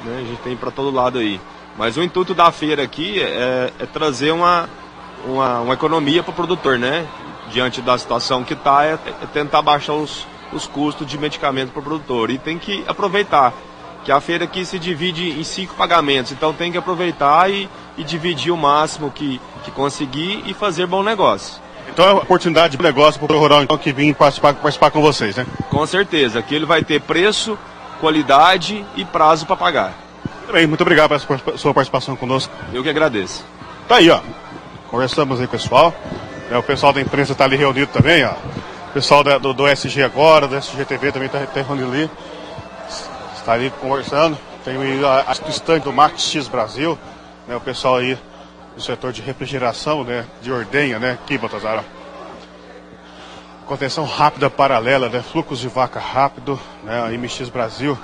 né, 0.04 0.22
a 0.24 0.28
gente 0.28 0.42
tem 0.42 0.56
para 0.58 0.72
todo 0.72 0.90
lado 0.90 1.20
aí. 1.20 1.40
Mas 1.78 1.96
o 1.98 2.02
intuito 2.02 2.34
da 2.34 2.52
feira 2.52 2.82
aqui 2.82 3.22
é, 3.22 3.72
é 3.80 3.86
trazer 3.86 4.32
uma, 4.32 4.68
uma, 5.26 5.62
uma 5.62 5.74
economia 5.74 6.22
para 6.24 6.32
o 6.32 6.36
produtor, 6.36 6.78
né? 6.78 7.06
Diante 7.52 7.82
da 7.82 7.98
situação 7.98 8.44
que 8.44 8.54
está, 8.54 8.86
é, 8.86 8.94
é 8.94 9.26
tentar 9.34 9.62
baixar 9.62 9.94
os, 9.94 10.28
os 10.52 10.66
custos 10.68 11.08
de 11.08 11.18
medicamento 11.18 11.72
para 11.72 11.80
o 11.80 11.84
produtor. 11.84 12.30
E 12.30 12.38
tem 12.38 12.58
que 12.58 12.84
aproveitar 12.88 13.54
que 14.04 14.12
a 14.12 14.20
feira 14.22 14.46
aqui 14.46 14.64
se 14.66 14.78
divide 14.80 15.30
em 15.40 15.44
cinco 15.44 15.74
pagamentos, 15.76 16.32
então 16.32 16.54
tem 16.54 16.72
que 16.72 16.78
aproveitar 16.78 17.50
e, 17.52 17.70
e 17.98 18.04
dividir 18.04 18.52
o 18.52 18.58
máximo 18.58 19.12
que, 19.12 19.40
que 19.66 19.72
conseguir 19.72 20.44
e 20.46 20.54
fazer 20.54 20.86
bom 20.88 21.04
negócio. 21.04 21.62
Então 21.90 22.06
é 22.06 22.12
uma 22.14 22.22
oportunidade 22.22 22.78
de 22.78 22.84
negócio 22.84 23.20
para 23.20 23.36
o 23.36 23.40
rural 23.40 23.64
então, 23.64 23.78
que 23.78 23.92
vim 23.92 24.14
participar, 24.14 24.54
participar 24.54 24.92
com 24.92 25.02
vocês, 25.02 25.36
né? 25.36 25.46
Com 25.70 25.86
certeza, 25.86 26.40
aqui 26.40 26.54
ele 26.56 26.66
vai 26.66 26.84
ter 26.84 27.02
preço, 27.02 27.58
qualidade 28.00 28.86
e 28.96 29.04
prazo 29.04 29.46
para 29.46 29.56
pagar. 29.56 29.94
Muito 30.40 30.54
bem, 30.54 30.68
muito 30.68 30.82
obrigado 30.82 31.10
pela 31.10 31.20
sua- 31.20 31.58
sua 31.58 31.74
participação 31.74 32.16
conosco. 32.16 32.54
Eu 32.74 32.84
que 32.84 32.90
agradeço. 32.90 33.44
Tá 33.88 33.96
aí, 33.98 34.10
ó. 34.10 34.20
Conversamos 34.90 35.42
aí, 35.42 35.48
pessoal. 35.48 35.94
É, 36.50 36.58
o 36.58 36.64
pessoal 36.64 36.94
da 36.94 37.02
imprensa 37.02 37.34
está 37.34 37.44
ali 37.44 37.58
reunido 37.58 37.92
também, 37.92 38.24
ó. 38.24 38.32
O 38.32 38.94
pessoal 38.94 39.24
da- 39.24 39.38
do, 39.38 39.54
do 39.54 39.68
SG 39.68 40.02
agora, 40.02 40.48
do 40.48 40.56
SGTV 40.56 41.12
também 41.12 41.26
está 41.28 41.46
tá 41.46 41.62
reunido 41.62 41.92
ali. 41.92 42.10
Está 43.36 43.54
ali 43.54 43.70
conversando. 43.82 44.38
Tem 44.64 44.78
o 44.78 45.50
stand 45.50 45.80
do 45.80 45.94
Max 45.94 46.22
X 46.24 46.48
Brasil, 46.48 46.98
né? 47.48 47.56
O 47.56 47.62
pessoal 47.62 47.98
aí 47.98 48.18
do 48.76 48.82
setor 48.82 49.12
de 49.12 49.22
refrigeração, 49.22 50.04
né? 50.04 50.26
De 50.42 50.52
ordenha, 50.52 51.00
né? 51.00 51.12
Aqui, 51.22 51.38
Baltazar, 51.38 51.80
ó. 51.80 51.84
Contenção 53.66 54.06
rápida 54.06 54.50
paralela, 54.50 55.10
né? 55.10 55.22
Fluxos 55.22 55.60
de 55.60 55.68
vaca 55.68 56.00
rápido, 56.00 56.58
né? 56.84 57.10
MX 57.18 57.50
Brasil. 57.50 57.98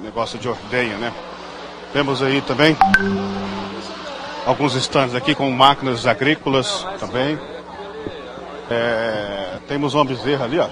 Negócio 0.00 0.38
de 0.38 0.48
ordenha, 0.48 0.96
né? 0.96 1.12
Temos 1.92 2.22
aí 2.22 2.40
também 2.42 2.76
alguns 4.48 4.74
stands 4.74 5.14
aqui 5.14 5.34
com 5.34 5.50
máquinas 5.50 6.06
agrícolas 6.06 6.86
também. 6.98 7.38
É, 8.70 9.58
temos 9.68 9.94
uma 9.94 10.04
bezerra 10.04 10.44
ali, 10.44 10.58
ó. 10.58 10.68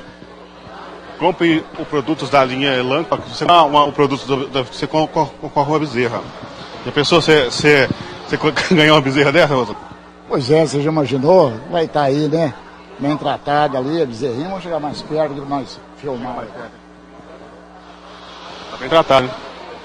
Compre 1.18 1.64
os 1.78 1.86
produtos 1.88 2.28
da 2.28 2.44
linha 2.44 2.74
Elan, 2.74 3.04
você 3.26 3.44
comprar 3.44 3.62
uma- 3.64 3.84
o 3.84 3.92
produto 3.92 4.26
do, 4.26 4.64
você 4.64 4.86
con- 4.86 5.06
con- 5.06 5.26
concorre 5.40 5.70
uma 5.72 5.78
bezerra. 5.78 6.20
A 6.86 6.90
pessoa, 6.92 7.20
você, 7.22 7.44
você, 7.46 7.88
você 8.26 8.36
co- 8.36 8.52
ganhou 8.74 8.96
uma 8.96 9.02
bezerra 9.02 9.32
dessa, 9.32 9.54
Rosa? 9.54 9.74
Pois 10.28 10.50
é, 10.50 10.66
você 10.66 10.82
já 10.82 10.90
imaginou? 10.90 11.52
Vai 11.70 11.84
estar 11.84 12.02
aí, 12.02 12.28
né? 12.28 12.52
Bem 12.98 13.16
tratado 13.16 13.76
ali, 13.78 14.02
a 14.02 14.06
bezerrinha, 14.06 14.48
vamos 14.48 14.62
chegar 14.62 14.80
mais 14.80 15.00
perto 15.02 15.34
para 15.34 15.44
nós 15.44 15.80
filmar. 15.98 16.44
Tá 18.70 18.76
bem 18.78 18.88
tratado, 18.88 19.26
né? 19.26 19.32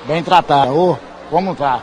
Bem 0.06 0.24
tratado. 0.24 0.76
Ô, 0.78 0.98
como 1.30 1.56
tá? 1.56 1.82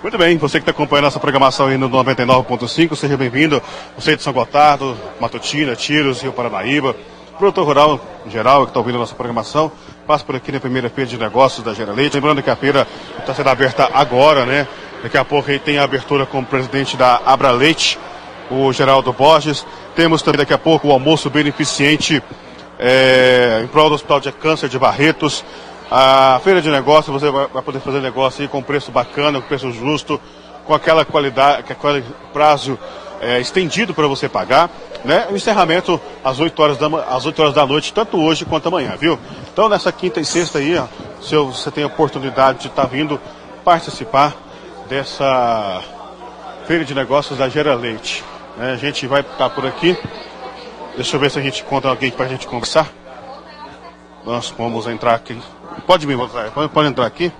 Muito 0.00 0.16
bem, 0.16 0.36
você 0.38 0.58
que 0.58 0.62
está 0.62 0.70
acompanhando 0.70 1.08
essa 1.08 1.18
programação 1.18 1.66
aí 1.66 1.76
no 1.76 1.90
99.5, 1.90 2.94
seja 2.94 3.16
bem-vindo. 3.16 3.60
Você 3.96 4.14
de 4.14 4.22
São 4.22 4.32
Gotardo, 4.32 4.96
Matutina, 5.18 5.74
Tiros, 5.74 6.22
Rio 6.22 6.32
Paranaíba, 6.32 6.94
produtor 7.36 7.66
rural 7.66 8.00
em 8.24 8.30
geral 8.30 8.62
que 8.62 8.70
está 8.70 8.78
ouvindo 8.78 8.94
a 8.94 8.98
nossa 9.00 9.16
programação. 9.16 9.72
passa 10.06 10.24
por 10.24 10.36
aqui 10.36 10.52
na 10.52 10.60
primeira 10.60 10.88
feira 10.88 11.10
de 11.10 11.18
negócios 11.18 11.64
da 11.64 11.74
Gera 11.74 11.92
Leite. 11.92 12.14
Lembrando 12.14 12.40
que 12.44 12.48
a 12.48 12.54
feira 12.54 12.86
está 13.18 13.34
sendo 13.34 13.48
aberta 13.48 13.90
agora, 13.92 14.46
né? 14.46 14.68
Daqui 15.02 15.18
a 15.18 15.24
pouco 15.24 15.50
aí 15.50 15.58
tem 15.58 15.78
a 15.78 15.82
abertura 15.82 16.24
com 16.24 16.38
o 16.38 16.46
presidente 16.46 16.96
da 16.96 17.20
Abra 17.26 17.50
Leite, 17.50 17.98
o 18.52 18.72
Geraldo 18.72 19.12
Borges. 19.12 19.66
Temos 19.96 20.22
também 20.22 20.38
daqui 20.38 20.54
a 20.54 20.58
pouco 20.58 20.86
o 20.86 20.92
almoço 20.92 21.28
beneficente 21.28 22.22
é, 22.78 23.62
em 23.64 23.66
prol 23.66 23.88
do 23.88 23.96
Hospital 23.96 24.20
de 24.20 24.30
Câncer 24.30 24.68
de 24.68 24.78
Barretos. 24.78 25.44
A 25.90 26.40
feira 26.44 26.60
de 26.60 26.70
negócios, 26.70 27.20
você 27.20 27.30
vai, 27.30 27.62
poder 27.62 27.80
fazer 27.80 28.00
negócio 28.00 28.42
aí 28.42 28.48
com 28.48 28.62
preço 28.62 28.90
bacana, 28.90 29.40
com 29.40 29.48
preço 29.48 29.72
justo, 29.72 30.20
com 30.66 30.74
aquela 30.74 31.04
qualidade, 31.04 31.64
aquele 31.72 32.04
prazo 32.32 32.78
é, 33.20 33.40
estendido 33.40 33.94
para 33.94 34.06
você 34.06 34.28
pagar, 34.28 34.70
né? 35.04 35.26
O 35.30 35.36
encerramento 35.36 36.00
às 36.22 36.38
8 36.38 36.62
horas 36.62 36.76
da, 36.76 36.86
às 37.08 37.24
8 37.24 37.40
horas 37.40 37.54
da 37.54 37.66
noite, 37.66 37.92
tanto 37.92 38.20
hoje 38.20 38.44
quanto 38.44 38.68
amanhã, 38.68 38.96
viu? 38.98 39.18
Então 39.50 39.68
nessa 39.68 39.90
quinta 39.90 40.20
e 40.20 40.24
sexta 40.24 40.58
aí, 40.58 40.76
ó, 40.76 40.86
se 41.22 41.34
você 41.34 41.70
tem 41.70 41.84
a 41.84 41.86
oportunidade 41.86 42.60
de 42.60 42.66
estar 42.68 42.82
tá 42.82 42.88
vindo 42.88 43.18
participar 43.64 44.34
dessa 44.88 45.82
feira 46.66 46.84
de 46.84 46.94
negócios 46.94 47.38
da 47.38 47.48
Gera 47.48 47.74
Leite. 47.74 48.22
Né? 48.56 48.72
A 48.72 48.76
gente 48.76 49.06
vai 49.06 49.20
estar 49.20 49.36
tá 49.36 49.50
por 49.50 49.66
aqui. 49.66 49.96
Deixa 50.96 51.16
eu 51.16 51.20
ver 51.20 51.30
se 51.30 51.38
a 51.38 51.42
gente 51.42 51.62
encontra 51.62 51.90
alguém 51.90 52.10
para 52.10 52.26
a 52.26 52.28
gente 52.28 52.46
conversar. 52.46 52.88
Nós 54.24 54.52
vamos 54.56 54.86
entrar 54.86 55.14
aqui. 55.14 55.38
Pode 55.86 56.06
vir, 56.06 56.18
pode, 56.54 56.68
pode 56.68 56.88
entrar 56.88 57.06
aqui. 57.06 57.32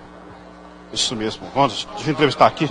Isso 0.93 1.15
mesmo. 1.15 1.47
Vamos, 1.55 1.87
deixa 1.95 2.11
eu 2.11 2.13
entrevistar 2.13 2.47
aqui. 2.47 2.69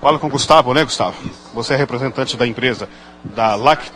Fala 0.00 0.18
com 0.18 0.26
o 0.26 0.30
Gustavo, 0.30 0.72
né, 0.72 0.84
Gustavo? 0.84 1.16
Você 1.52 1.74
é 1.74 1.76
representante 1.76 2.36
da 2.36 2.46
empresa 2.46 2.88
da 3.24 3.54
LAC. 3.54 3.90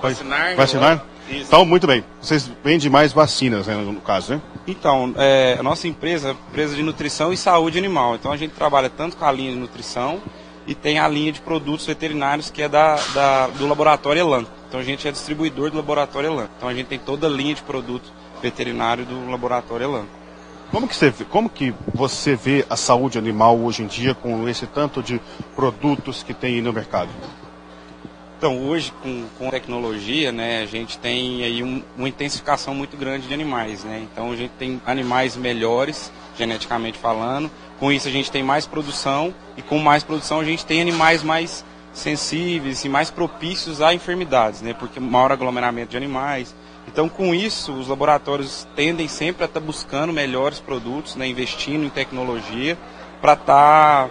Vacinar. 0.00 0.56
Vacinar? 0.56 1.04
Isso. 1.28 1.44
Então, 1.48 1.64
muito 1.64 1.86
bem. 1.86 2.04
Vocês 2.20 2.50
vendem 2.62 2.90
mais 2.90 3.12
vacinas, 3.12 3.66
né, 3.66 3.74
no 3.74 4.00
caso, 4.00 4.34
né? 4.34 4.42
Então, 4.66 5.14
é, 5.16 5.56
a 5.58 5.62
nossa 5.62 5.88
empresa 5.88 6.28
é 6.28 6.32
empresa 6.32 6.76
de 6.76 6.82
nutrição 6.82 7.32
e 7.32 7.36
saúde 7.36 7.78
animal. 7.78 8.14
Então, 8.14 8.30
a 8.30 8.36
gente 8.36 8.52
trabalha 8.52 8.90
tanto 8.90 9.16
com 9.16 9.24
a 9.24 9.32
linha 9.32 9.52
de 9.52 9.56
nutrição 9.56 10.20
e 10.66 10.74
tem 10.74 10.98
a 10.98 11.08
linha 11.08 11.32
de 11.32 11.40
produtos 11.40 11.86
veterinários 11.86 12.50
que 12.50 12.62
é 12.62 12.68
da, 12.68 12.96
da 13.14 13.46
do 13.48 13.66
laboratório 13.66 14.20
Elan. 14.20 14.46
Então, 14.68 14.80
a 14.80 14.82
gente 14.82 15.06
é 15.08 15.12
distribuidor 15.12 15.70
do 15.70 15.76
laboratório 15.76 16.32
Elan. 16.32 16.48
Então, 16.56 16.68
a 16.68 16.74
gente 16.74 16.86
tem 16.86 16.98
toda 16.98 17.26
a 17.26 17.30
linha 17.30 17.54
de 17.54 17.62
produtos 17.62 18.12
veterinário 18.44 19.06
do 19.06 19.30
laboratório 19.30 19.84
Elan. 19.84 20.04
Como 20.70 20.86
que, 20.86 20.94
você, 20.94 21.12
como 21.30 21.48
que 21.48 21.72
você 21.94 22.36
vê 22.36 22.66
a 22.68 22.76
saúde 22.76 23.16
animal 23.16 23.58
hoje 23.58 23.82
em 23.82 23.86
dia 23.86 24.14
com 24.14 24.46
esse 24.48 24.66
tanto 24.66 25.02
de 25.02 25.20
produtos 25.54 26.22
que 26.22 26.34
tem 26.34 26.60
no 26.60 26.72
mercado? 26.72 27.08
Então, 28.36 28.60
hoje, 28.68 28.92
com, 29.02 29.24
com 29.38 29.48
tecnologia, 29.48 30.30
né, 30.30 30.62
a 30.62 30.66
gente 30.66 30.98
tem 30.98 31.42
aí 31.42 31.62
um, 31.62 31.82
uma 31.96 32.08
intensificação 32.08 32.74
muito 32.74 32.96
grande 32.96 33.26
de 33.26 33.32
animais. 33.32 33.84
Né? 33.84 34.06
Então, 34.12 34.32
a 34.32 34.36
gente 34.36 34.50
tem 34.58 34.82
animais 34.84 35.36
melhores, 35.36 36.12
geneticamente 36.36 36.98
falando. 36.98 37.50
Com 37.78 37.90
isso, 37.90 38.08
a 38.08 38.10
gente 38.10 38.30
tem 38.30 38.42
mais 38.42 38.66
produção. 38.66 39.32
E 39.56 39.62
com 39.62 39.78
mais 39.78 40.02
produção, 40.02 40.40
a 40.40 40.44
gente 40.44 40.66
tem 40.66 40.82
animais 40.82 41.22
mais 41.22 41.64
sensíveis 41.94 42.84
e 42.84 42.88
mais 42.88 43.10
propícios 43.10 43.80
a 43.80 43.94
enfermidades, 43.94 44.60
né? 44.60 44.74
porque 44.74 44.98
maior 44.98 45.30
aglomeramento 45.30 45.92
de 45.92 45.96
animais, 45.96 46.52
então, 46.86 47.08
com 47.08 47.34
isso, 47.34 47.72
os 47.72 47.88
laboratórios 47.88 48.66
tendem 48.76 49.08
sempre 49.08 49.42
a 49.42 49.46
estar 49.46 49.60
tá 49.60 49.66
buscando 49.66 50.12
melhores 50.12 50.60
produtos, 50.60 51.16
né, 51.16 51.26
investindo 51.26 51.84
em 51.84 51.88
tecnologia, 51.88 52.76
para 53.20 53.32
estar 53.32 54.04
tá, 54.06 54.10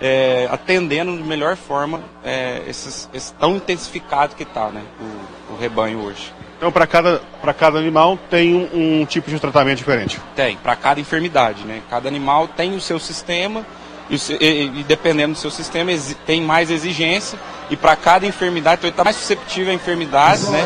é, 0.00 0.48
atendendo 0.50 1.16
de 1.16 1.22
melhor 1.22 1.56
forma 1.56 2.00
é, 2.22 2.62
esses, 2.68 3.08
esse 3.12 3.32
tão 3.34 3.56
intensificado 3.56 4.34
que 4.34 4.42
está 4.42 4.68
né, 4.68 4.82
o, 5.00 5.54
o, 5.54 5.56
rebanho 5.58 6.00
hoje. 6.00 6.32
Então, 6.58 6.70
para 6.70 6.86
cada, 6.86 7.22
cada 7.58 7.78
animal 7.78 8.18
tem 8.28 8.54
um, 8.54 9.00
um 9.00 9.06
tipo 9.06 9.30
de 9.30 9.40
tratamento 9.40 9.78
diferente? 9.78 10.20
Tem, 10.36 10.56
para 10.58 10.76
cada 10.76 11.00
enfermidade. 11.00 11.64
Né? 11.64 11.80
Cada 11.88 12.06
animal 12.06 12.48
tem 12.48 12.74
o 12.74 12.80
seu 12.80 12.98
sistema 12.98 13.64
e, 14.10 14.16
e, 14.38 14.80
e 14.80 14.84
dependendo 14.84 15.32
do 15.32 15.38
seu 15.38 15.50
sistema 15.50 15.90
tem 16.26 16.42
mais 16.42 16.70
exigência 16.70 17.38
e 17.70 17.76
para 17.76 17.94
cada 17.94 18.26
enfermidade, 18.26 18.78
então 18.78 18.88
ele 18.88 18.92
está 18.92 19.04
mais 19.04 19.14
susceptível 19.14 19.70
a 19.70 19.74
enfermidades, 19.74 20.48
né? 20.48 20.60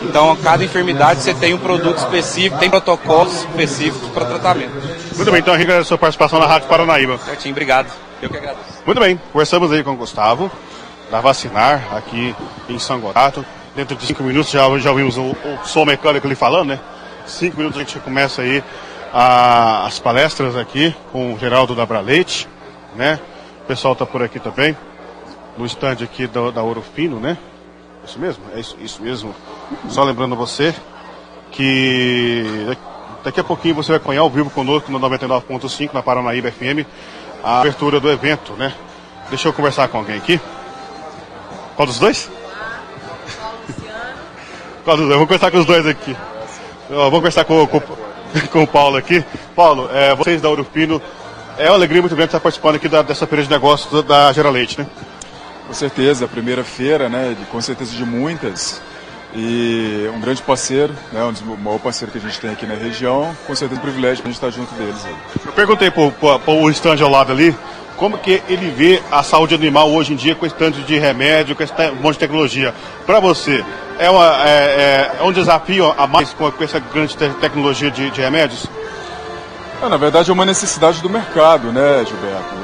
Então, 0.00 0.34
cada 0.36 0.64
enfermidade 0.64 1.20
você 1.20 1.34
tem 1.34 1.52
um 1.52 1.58
produto 1.58 1.98
específico, 1.98 2.56
tem 2.58 2.70
protocolos 2.70 3.40
específicos 3.40 4.08
para 4.08 4.24
tratamento. 4.24 4.72
Muito 5.14 5.30
bem, 5.30 5.40
então 5.40 5.54
Henrique, 5.54 5.70
a 5.70 5.84
sua 5.84 5.98
participação 5.98 6.40
na 6.40 6.46
Rádio 6.46 6.66
Paranaíba. 6.66 7.18
Certinho, 7.18 7.52
obrigado. 7.52 7.92
Eu 8.22 8.30
que 8.30 8.38
agradeço. 8.38 8.82
Muito 8.86 8.98
bem, 8.98 9.20
conversamos 9.30 9.70
aí 9.70 9.84
com 9.84 9.90
o 9.90 9.96
Gustavo, 9.96 10.50
da 11.10 11.20
Vacinar, 11.20 11.94
aqui 11.94 12.34
em 12.70 12.78
São 12.78 12.98
Gotardo. 13.00 13.44
Dentro 13.76 13.94
de 13.94 14.06
cinco 14.06 14.22
minutos 14.22 14.50
já, 14.50 14.62
já 14.78 14.90
ouvimos 14.90 15.18
o, 15.18 15.22
o 15.32 15.58
som 15.64 15.84
mecânico 15.84 16.26
ali 16.26 16.34
falando, 16.34 16.70
né? 16.70 16.80
Cinco 17.26 17.58
minutos 17.58 17.78
a 17.78 17.84
gente 17.84 17.98
começa 18.00 18.40
aí 18.40 18.64
a, 19.12 19.86
as 19.86 19.98
palestras 19.98 20.56
aqui 20.56 20.94
com 21.12 21.34
o 21.34 21.38
Geraldo 21.38 21.74
da 21.74 21.84
Braleite, 21.84 22.48
né? 22.96 23.20
O 23.62 23.66
pessoal 23.66 23.92
está 23.92 24.06
por 24.06 24.22
aqui 24.22 24.40
também 24.40 24.74
no 25.56 25.66
estande 25.66 26.04
aqui 26.04 26.26
da, 26.26 26.50
da 26.50 26.62
Ouro 26.62 26.82
Fino, 26.94 27.18
né? 27.20 27.36
Isso 28.04 28.18
mesmo? 28.18 28.42
É 28.54 28.60
isso, 28.60 28.76
isso 28.80 29.02
mesmo. 29.02 29.34
Só 29.88 30.02
lembrando 30.02 30.34
você 30.34 30.74
que 31.50 32.76
daqui 33.22 33.40
a 33.40 33.44
pouquinho 33.44 33.74
você 33.74 33.88
vai 33.88 33.96
acompanhar 33.96 34.22
ao 34.22 34.30
vivo 34.30 34.50
conosco 34.50 34.90
no 34.90 34.98
99.5 35.00 35.92
na 35.92 36.02
Paranaíba 36.02 36.50
FM 36.50 36.86
a 37.42 37.60
abertura 37.60 38.00
do 38.00 38.10
evento, 38.10 38.52
né? 38.52 38.72
Deixa 39.28 39.48
eu 39.48 39.52
conversar 39.52 39.88
com 39.88 39.98
alguém 39.98 40.16
aqui. 40.16 40.40
Qual 41.76 41.86
dos 41.86 41.98
dois? 41.98 42.30
Qual 44.84 44.96
dos 44.96 45.06
dois? 45.06 45.18
Vamos 45.18 45.28
conversar 45.28 45.50
com 45.50 45.58
os 45.58 45.66
dois 45.66 45.86
aqui. 45.86 46.16
Vamos 46.88 47.10
conversar 47.10 47.44
com, 47.44 47.66
com, 47.66 47.80
com 48.50 48.62
o 48.62 48.66
Paulo 48.66 48.96
aqui. 48.96 49.24
Paulo, 49.54 49.88
é, 49.92 50.14
vocês 50.14 50.42
da 50.42 50.48
Ouro 50.48 50.64
Fino, 50.64 51.00
é 51.58 51.66
uma 51.66 51.74
alegria 51.74 52.00
muito 52.02 52.16
grande 52.16 52.28
estar 52.28 52.40
participando 52.40 52.76
aqui 52.76 52.88
da, 52.88 53.02
dessa 53.02 53.26
feira 53.26 53.44
de 53.44 53.50
negócios 53.50 53.92
da, 53.92 54.26
da 54.26 54.32
Gera 54.32 54.50
Leite, 54.50 54.80
né? 54.80 54.86
Com 55.70 55.74
certeza, 55.74 56.24
a 56.24 56.28
primeira 56.28 56.64
feira, 56.64 57.08
né, 57.08 57.36
com 57.48 57.60
certeza 57.60 57.94
de 57.94 58.04
muitas, 58.04 58.82
e 59.32 60.10
um 60.12 60.18
grande 60.18 60.42
parceiro, 60.42 60.92
né, 61.12 61.22
um 61.22 61.30
dos 61.30 61.42
maiores 61.42 61.80
parceiros 61.80 62.10
que 62.12 62.18
a 62.18 62.28
gente 62.28 62.40
tem 62.40 62.50
aqui 62.50 62.66
na 62.66 62.74
região, 62.74 63.32
com 63.46 63.54
certeza 63.54 63.80
um 63.80 63.84
privilégio 63.84 64.24
a 64.24 64.26
gente 64.26 64.34
estar 64.34 64.50
junto 64.50 64.74
deles. 64.74 65.00
Aí. 65.06 65.14
Eu 65.46 65.52
perguntei 65.52 65.88
para 65.88 66.52
o 66.52 66.68
estande 66.68 67.04
ao 67.04 67.08
lado 67.08 67.30
ali, 67.30 67.56
como 67.96 68.18
que 68.18 68.42
ele 68.48 68.68
vê 68.68 69.00
a 69.12 69.22
saúde 69.22 69.54
animal 69.54 69.92
hoje 69.92 70.12
em 70.12 70.16
dia 70.16 70.34
com 70.34 70.44
esse 70.44 70.56
tanto 70.56 70.80
de 70.80 70.98
remédio, 70.98 71.54
com 71.54 71.62
esse 71.62 71.72
monte 72.02 72.14
de 72.14 72.18
tecnologia. 72.18 72.74
Para 73.06 73.20
você, 73.20 73.64
é, 73.96 74.10
uma, 74.10 74.26
é, 74.44 75.12
é, 75.20 75.22
um 75.22 75.30
desafio 75.30 75.94
a 75.96 76.04
mais 76.04 76.34
com, 76.34 76.52
essa 76.64 76.80
grande 76.80 77.16
te 77.16 77.28
tecnologia 77.40 77.92
de, 77.92 78.10
de 78.10 78.20
remédios? 78.20 78.66
É, 79.80 79.88
na 79.88 79.96
verdade 79.96 80.30
é 80.30 80.32
uma 80.32 80.44
necessidade 80.44 81.00
do 81.00 81.08
mercado, 81.08 81.70
né, 81.70 82.04
Gilberto? 82.04 82.54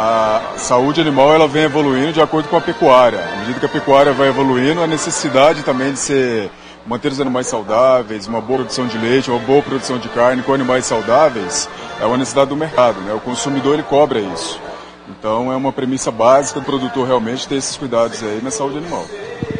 A 0.00 0.52
saúde 0.56 1.00
animal 1.00 1.34
ela 1.34 1.48
vem 1.48 1.64
evoluindo 1.64 2.12
de 2.12 2.20
acordo 2.20 2.48
com 2.48 2.56
a 2.56 2.60
pecuária. 2.60 3.18
À 3.18 3.36
medida 3.38 3.58
que 3.58 3.66
a 3.66 3.68
pecuária 3.68 4.12
vai 4.12 4.28
evoluindo, 4.28 4.80
a 4.80 4.86
necessidade 4.86 5.64
também 5.64 5.92
de 5.92 5.98
ser 5.98 6.52
manter 6.86 7.10
os 7.10 7.20
animais 7.20 7.48
saudáveis, 7.48 8.28
uma 8.28 8.40
boa 8.40 8.60
produção 8.60 8.86
de 8.86 8.96
leite, 8.96 9.28
uma 9.28 9.40
boa 9.40 9.60
produção 9.60 9.98
de 9.98 10.08
carne 10.10 10.40
com 10.44 10.54
animais 10.54 10.86
saudáveis, 10.86 11.68
é 12.00 12.06
uma 12.06 12.16
necessidade 12.16 12.48
do 12.48 12.54
mercado, 12.54 13.00
né? 13.00 13.12
O 13.12 13.18
consumidor 13.18 13.74
ele 13.74 13.82
cobra 13.82 14.20
isso. 14.20 14.60
Então 15.08 15.50
é 15.50 15.56
uma 15.56 15.72
premissa 15.72 16.12
básica 16.12 16.60
do 16.60 16.66
produtor 16.66 17.04
realmente 17.04 17.48
ter 17.48 17.56
esses 17.56 17.76
cuidados 17.76 18.22
aí 18.22 18.40
na 18.40 18.52
saúde 18.52 18.78
animal. 18.78 19.04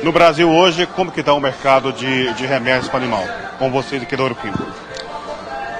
No 0.04 0.12
Brasil 0.12 0.48
hoje, 0.48 0.86
como 0.86 1.10
que 1.10 1.18
está 1.18 1.32
o 1.32 1.40
mercado 1.40 1.92
de, 1.92 2.32
de 2.34 2.46
remédios 2.46 2.88
para 2.88 3.00
animal? 3.00 3.24
Com 3.58 3.72
vocês 3.72 4.00
aqui 4.00 4.14
do 4.14 4.22
Ouro 4.22 4.36
Pinto? 4.36 4.87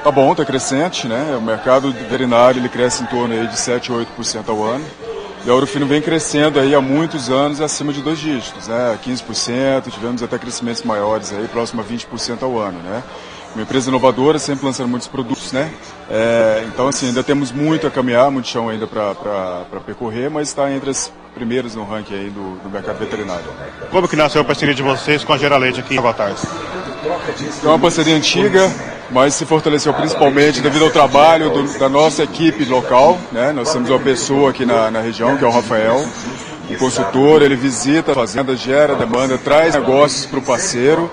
Tá 0.08 0.12
bom, 0.12 0.34
tá 0.34 0.42
crescente, 0.42 1.06
né? 1.06 1.36
O 1.36 1.42
mercado 1.42 1.92
veterinário 1.92 2.58
ele 2.58 2.68
cresce 2.70 3.02
em 3.02 3.06
torno 3.08 3.34
aí 3.34 3.46
de 3.46 3.58
7 3.60 3.92
ou 3.92 3.98
8% 3.98 4.48
ao 4.48 4.64
ano. 4.64 4.82
E 5.44 5.50
a 5.50 5.52
Ourofino 5.52 5.84
vem 5.84 6.00
crescendo 6.00 6.58
aí 6.58 6.74
há 6.74 6.80
muitos 6.80 7.28
anos 7.28 7.60
acima 7.60 7.92
de 7.92 8.00
dois 8.00 8.18
dígitos, 8.18 8.68
né? 8.68 8.98
15%, 9.04 9.90
tivemos 9.90 10.22
até 10.22 10.38
crescimentos 10.38 10.82
maiores 10.82 11.30
aí, 11.30 11.46
próximo 11.48 11.82
a 11.82 11.84
20% 11.84 12.42
ao 12.42 12.58
ano, 12.58 12.78
né? 12.78 13.02
Uma 13.54 13.64
empresa 13.64 13.90
inovadora, 13.90 14.38
sempre 14.38 14.64
lançando 14.64 14.88
muitos 14.88 15.08
produtos, 15.08 15.52
né? 15.52 15.70
É, 16.08 16.64
então, 16.66 16.88
assim, 16.88 17.08
ainda 17.08 17.22
temos 17.22 17.52
muito 17.52 17.86
a 17.86 17.90
caminhar, 17.90 18.30
muito 18.30 18.48
chão 18.48 18.70
ainda 18.70 18.86
para 18.86 19.80
percorrer, 19.84 20.30
mas 20.30 20.48
está 20.48 20.72
entre 20.72 20.88
as 20.88 21.12
primeiras 21.34 21.74
no 21.74 21.84
ranking 21.84 22.14
aí 22.14 22.30
do, 22.30 22.58
do 22.62 22.70
mercado 22.70 22.98
veterinário. 22.98 23.44
Como 23.90 24.08
que 24.08 24.16
nasceu 24.16 24.40
a 24.40 24.44
parceria 24.44 24.74
de 24.74 24.82
vocês 24.82 25.22
com 25.22 25.34
a 25.34 25.36
Geralete 25.36 25.80
aqui 25.80 25.96
em 25.96 25.98
Avatares? 25.98 26.46
É 27.62 27.68
uma 27.68 27.78
parceria 27.78 28.16
antiga, 28.16 28.72
mas 29.10 29.34
se 29.34 29.44
fortaleceu 29.46 29.92
principalmente 29.94 30.60
devido 30.60 30.84
ao 30.84 30.90
trabalho 30.90 31.50
do, 31.50 31.78
da 31.78 31.88
nossa 31.88 32.22
equipe 32.22 32.64
local. 32.64 33.18
Né? 33.32 33.52
Nós 33.52 33.72
temos 33.72 33.88
uma 33.88 33.98
pessoa 33.98 34.50
aqui 34.50 34.66
na, 34.66 34.90
na 34.90 35.00
região, 35.00 35.36
que 35.36 35.44
é 35.44 35.46
o 35.46 35.50
Rafael, 35.50 36.04
um 36.70 36.76
consultor, 36.76 37.42
ele 37.42 37.56
visita 37.56 38.12
a 38.12 38.14
fazenda, 38.14 38.54
gera 38.54 38.94
demanda, 38.94 39.38
traz 39.38 39.74
negócios 39.74 40.26
para 40.26 40.38
o 40.38 40.42
parceiro 40.42 41.10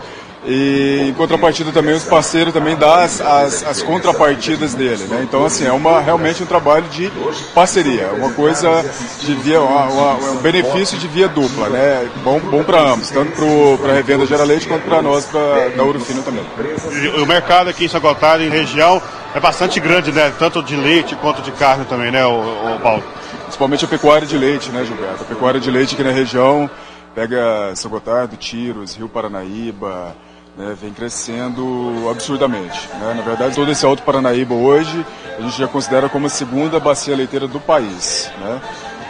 e 0.47 1.07
em 1.09 1.13
contrapartida 1.13 1.71
também 1.71 1.95
os 1.95 2.03
parceiros 2.03 2.53
também 2.53 2.75
dão 2.75 2.93
as, 2.93 3.19
as, 3.19 3.63
as 3.63 3.81
contrapartidas 3.81 4.73
dele, 4.73 5.03
né? 5.05 5.21
Então 5.23 5.45
assim 5.45 5.65
é 5.65 5.71
uma 5.71 5.99
realmente 5.99 6.43
um 6.43 6.45
trabalho 6.45 6.85
de 6.89 7.11
parceria, 7.53 8.11
uma 8.13 8.31
coisa 8.31 8.85
de 9.21 9.33
via 9.35 9.61
uma, 9.61 9.85
uma, 9.85 10.31
um 10.31 10.35
benefício 10.37 10.97
de 10.97 11.07
via 11.07 11.27
dupla, 11.27 11.69
né? 11.69 12.07
Bom 12.23 12.39
bom 12.39 12.63
para 12.63 12.79
ambos, 12.79 13.09
tanto 13.09 13.41
para 13.81 13.91
a 13.91 13.95
revenda 13.95 14.25
Gera 14.25 14.43
Leite 14.43 14.67
quanto 14.67 14.83
para 14.83 15.01
nós 15.01 15.25
pra, 15.25 15.69
da 15.75 15.83
Ouro 15.83 15.99
Fino 15.99 16.21
também. 16.21 16.45
E 16.93 17.21
o 17.21 17.25
mercado 17.25 17.69
aqui 17.69 17.85
em 17.85 17.87
São 17.87 17.99
Gotardo, 17.99 18.43
em 18.43 18.49
região, 18.49 19.01
é 19.33 19.39
bastante 19.39 19.79
grande, 19.79 20.11
né? 20.11 20.31
Tanto 20.37 20.61
de 20.61 20.75
leite 20.75 21.15
quanto 21.15 21.41
de 21.41 21.51
carne 21.51 21.85
também, 21.85 22.11
né, 22.11 22.25
o, 22.25 22.75
o 22.75 22.79
Paulo? 22.81 23.03
Principalmente 23.43 23.85
a 23.85 23.87
pecuária 23.87 24.27
de 24.27 24.37
leite, 24.37 24.69
né, 24.69 24.85
Gilberto? 24.85 25.23
A 25.23 25.25
pecuária 25.25 25.59
de 25.59 25.69
leite 25.71 25.93
aqui 25.93 26.03
na 26.03 26.11
região 26.11 26.69
pega 27.15 27.73
São 27.75 27.89
Gotardo, 27.89 28.35
Tiros, 28.35 28.95
Rio 28.95 29.07
Paranaíba, 29.07 30.15
né, 30.57 30.75
vem 30.79 30.93
crescendo 30.93 32.09
absurdamente. 32.09 32.87
Né? 32.99 33.13
Na 33.15 33.21
verdade, 33.21 33.55
todo 33.55 33.71
esse 33.71 33.85
Alto 33.85 34.03
Paranaíba 34.03 34.53
hoje 34.53 35.05
a 35.37 35.41
gente 35.41 35.57
já 35.57 35.67
considera 35.67 36.07
como 36.07 36.27
a 36.27 36.29
segunda 36.29 36.79
bacia 36.79 37.15
leiteira 37.15 37.47
do 37.47 37.59
país. 37.59 38.31
Né? 38.39 38.61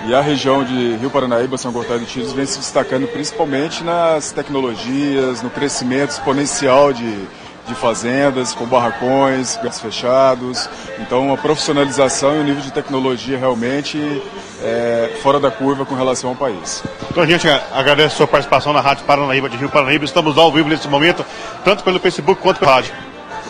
E 0.07 0.13
a 0.13 0.21
região 0.21 0.63
de 0.63 0.95
Rio 0.97 1.09
Paranaíba, 1.09 1.57
São 1.57 1.71
Gotardo 1.71 2.03
e 2.03 2.07
Tiros 2.07 2.33
vem 2.33 2.45
se 2.45 2.59
destacando 2.59 3.07
principalmente 3.07 3.83
nas 3.83 4.31
tecnologias, 4.31 5.41
no 5.41 5.49
crescimento 5.49 6.11
exponencial 6.11 6.93
de, 6.93 7.27
de 7.67 7.75
fazendas, 7.75 8.53
com 8.53 8.65
barracões, 8.65 9.57
gás 9.63 9.79
fechados. 9.79 10.69
Então, 10.99 11.33
a 11.33 11.37
profissionalização 11.37 12.35
e 12.35 12.39
o 12.39 12.43
nível 12.43 12.61
de 12.61 12.71
tecnologia 12.71 13.37
realmente 13.37 14.21
é, 14.61 15.11
fora 15.21 15.39
da 15.39 15.51
curva 15.51 15.85
com 15.85 15.95
relação 15.95 16.31
ao 16.31 16.35
país. 16.35 16.83
Então 17.09 17.23
a 17.23 17.27
gente 17.27 17.47
agradece 17.47 18.13
a 18.15 18.17
sua 18.17 18.27
participação 18.27 18.73
na 18.73 18.81
Rádio 18.81 19.05
Paranaíba 19.05 19.49
de 19.49 19.57
Rio 19.57 19.69
Paranaíba. 19.69 20.05
Estamos 20.05 20.37
ao 20.37 20.51
vivo 20.51 20.69
nesse 20.69 20.87
momento, 20.87 21.25
tanto 21.63 21.83
pelo 21.83 21.99
Facebook 21.99 22.41
quanto 22.41 22.59
pela 22.59 22.73
rádio. 22.73 22.93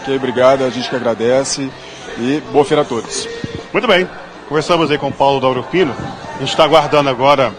Ok, 0.01 0.15
obrigado, 0.15 0.63
a 0.63 0.69
gente 0.69 0.89
que 0.89 0.95
agradece 0.95 1.69
e 2.17 2.41
boa 2.51 2.65
feira 2.65 2.81
a 2.81 2.85
todos. 2.85 3.27
Muito 3.71 3.87
bem, 3.87 4.07
conversamos 4.47 4.91
aí 4.91 4.97
com 4.97 5.07
o 5.07 5.11
Paulo 5.11 5.39
da 5.39 5.47
Urupino. 5.47 5.95
A 6.35 6.39
gente 6.39 6.49
está 6.49 6.63
aguardando 6.63 7.09
agora 7.09 7.53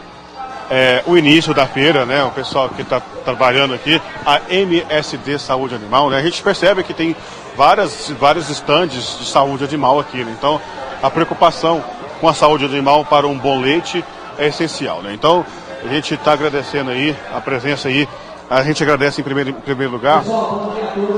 é, 0.71 1.03
o 1.07 1.17
início 1.17 1.55
da 1.55 1.67
feira, 1.67 2.05
né? 2.05 2.23
O 2.25 2.31
pessoal 2.31 2.69
que 2.69 2.83
está 2.83 3.01
trabalhando 3.27 3.75
aqui, 3.75 4.01
a 4.25 4.41
MSD 4.49 5.39
Saúde 5.41 5.75
Animal, 5.75 6.09
né? 6.09 6.19
A 6.19 6.23
gente 6.23 6.41
percebe 6.43 6.85
que 6.85 6.95
tem 6.95 7.15
várias, 7.57 8.09
vários 8.21 8.49
estandes 8.49 9.19
de 9.19 9.27
saúde 9.27 9.65
animal 9.65 9.99
aqui, 9.99 10.25
né? 10.25 10.33
Então, 10.39 10.61
a 11.03 11.11
preocupação 11.11 11.85
com 12.21 12.29
a 12.29 12.35
saúde 12.35 12.65
animal 12.65 13.05
para 13.05 13.27
um 13.27 13.37
bom 13.37 13.61
leite 13.61 14.05
é 14.39 14.47
essencial, 14.47 15.03
né? 15.03 15.13
Então, 15.13 15.45
a 15.85 15.89
gente 15.89 16.15
está 16.15 16.33
agradecendo 16.33 16.91
aí 16.91 17.17
a 17.35 17.41
presença 17.41 17.89
aí. 17.89 18.09
A 18.49 18.63
gente 18.63 18.81
agradece 18.83 19.21
em 19.21 19.25
primeiro, 19.25 19.51
em 19.51 19.55
primeiro 19.55 19.93
lugar 19.93 20.23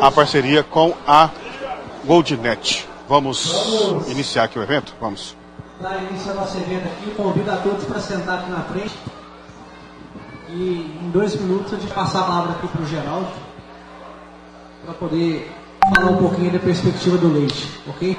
a 0.01 0.11
parceria 0.11 0.63
com 0.63 0.95
a 1.07 1.29
Goldnet. 2.07 2.89
Vamos 3.07 4.07
iniciar 4.09 4.45
aqui 4.45 4.59
o 4.59 4.63
evento? 4.63 4.95
Vamos. 4.99 5.37
Para 5.79 5.99
iniciar 5.99 6.35
nosso 6.35 6.57
evento 6.57 6.87
aqui, 6.87 7.11
convido 7.15 7.51
a 7.51 7.57
todos 7.57 7.85
para 7.85 8.01
sentar 8.01 8.39
aqui 8.39 8.51
na 8.51 8.63
frente. 8.63 8.95
E 10.51 10.99
em 11.03 11.11
dois 11.11 11.39
minutos 11.39 11.75
a 11.75 11.77
gente 11.77 11.93
passar 11.93 12.21
a 12.21 12.25
palavra 12.25 12.53
aqui 12.53 12.69
para 12.69 12.81
o 12.81 12.87
Geraldo, 12.87 13.29
para 14.85 14.95
poder 14.95 15.53
falar 15.95 16.11
um 16.11 16.17
pouquinho 16.17 16.51
da 16.51 16.59
perspectiva 16.59 17.19
do 17.19 17.33
leite, 17.33 17.69
ok? 17.87 18.19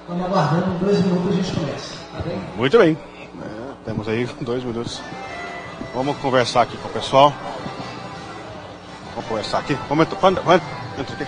Estamos 0.00 0.24
aguardando, 0.24 0.74
em 0.74 0.78
dois 0.78 1.04
minutos 1.04 1.28
a 1.28 1.34
gente 1.34 1.52
começa, 1.52 1.96
tá 2.12 2.22
bem? 2.22 2.40
Muito 2.56 2.78
bem. 2.78 2.96
É, 3.42 3.72
temos 3.84 4.08
aí 4.08 4.26
dois 4.40 4.64
minutos. 4.64 5.02
Vamos 5.94 6.16
conversar 6.16 6.62
aqui 6.62 6.78
com 6.78 6.88
o 6.88 6.92
pessoal. 6.92 7.32
Vamos 9.14 9.28
conversar 9.28 9.58
aqui. 9.58 9.76
Vamos 9.88 10.06
entrar, 10.06 10.30
entra 10.98 11.14
aqui. 11.14 11.26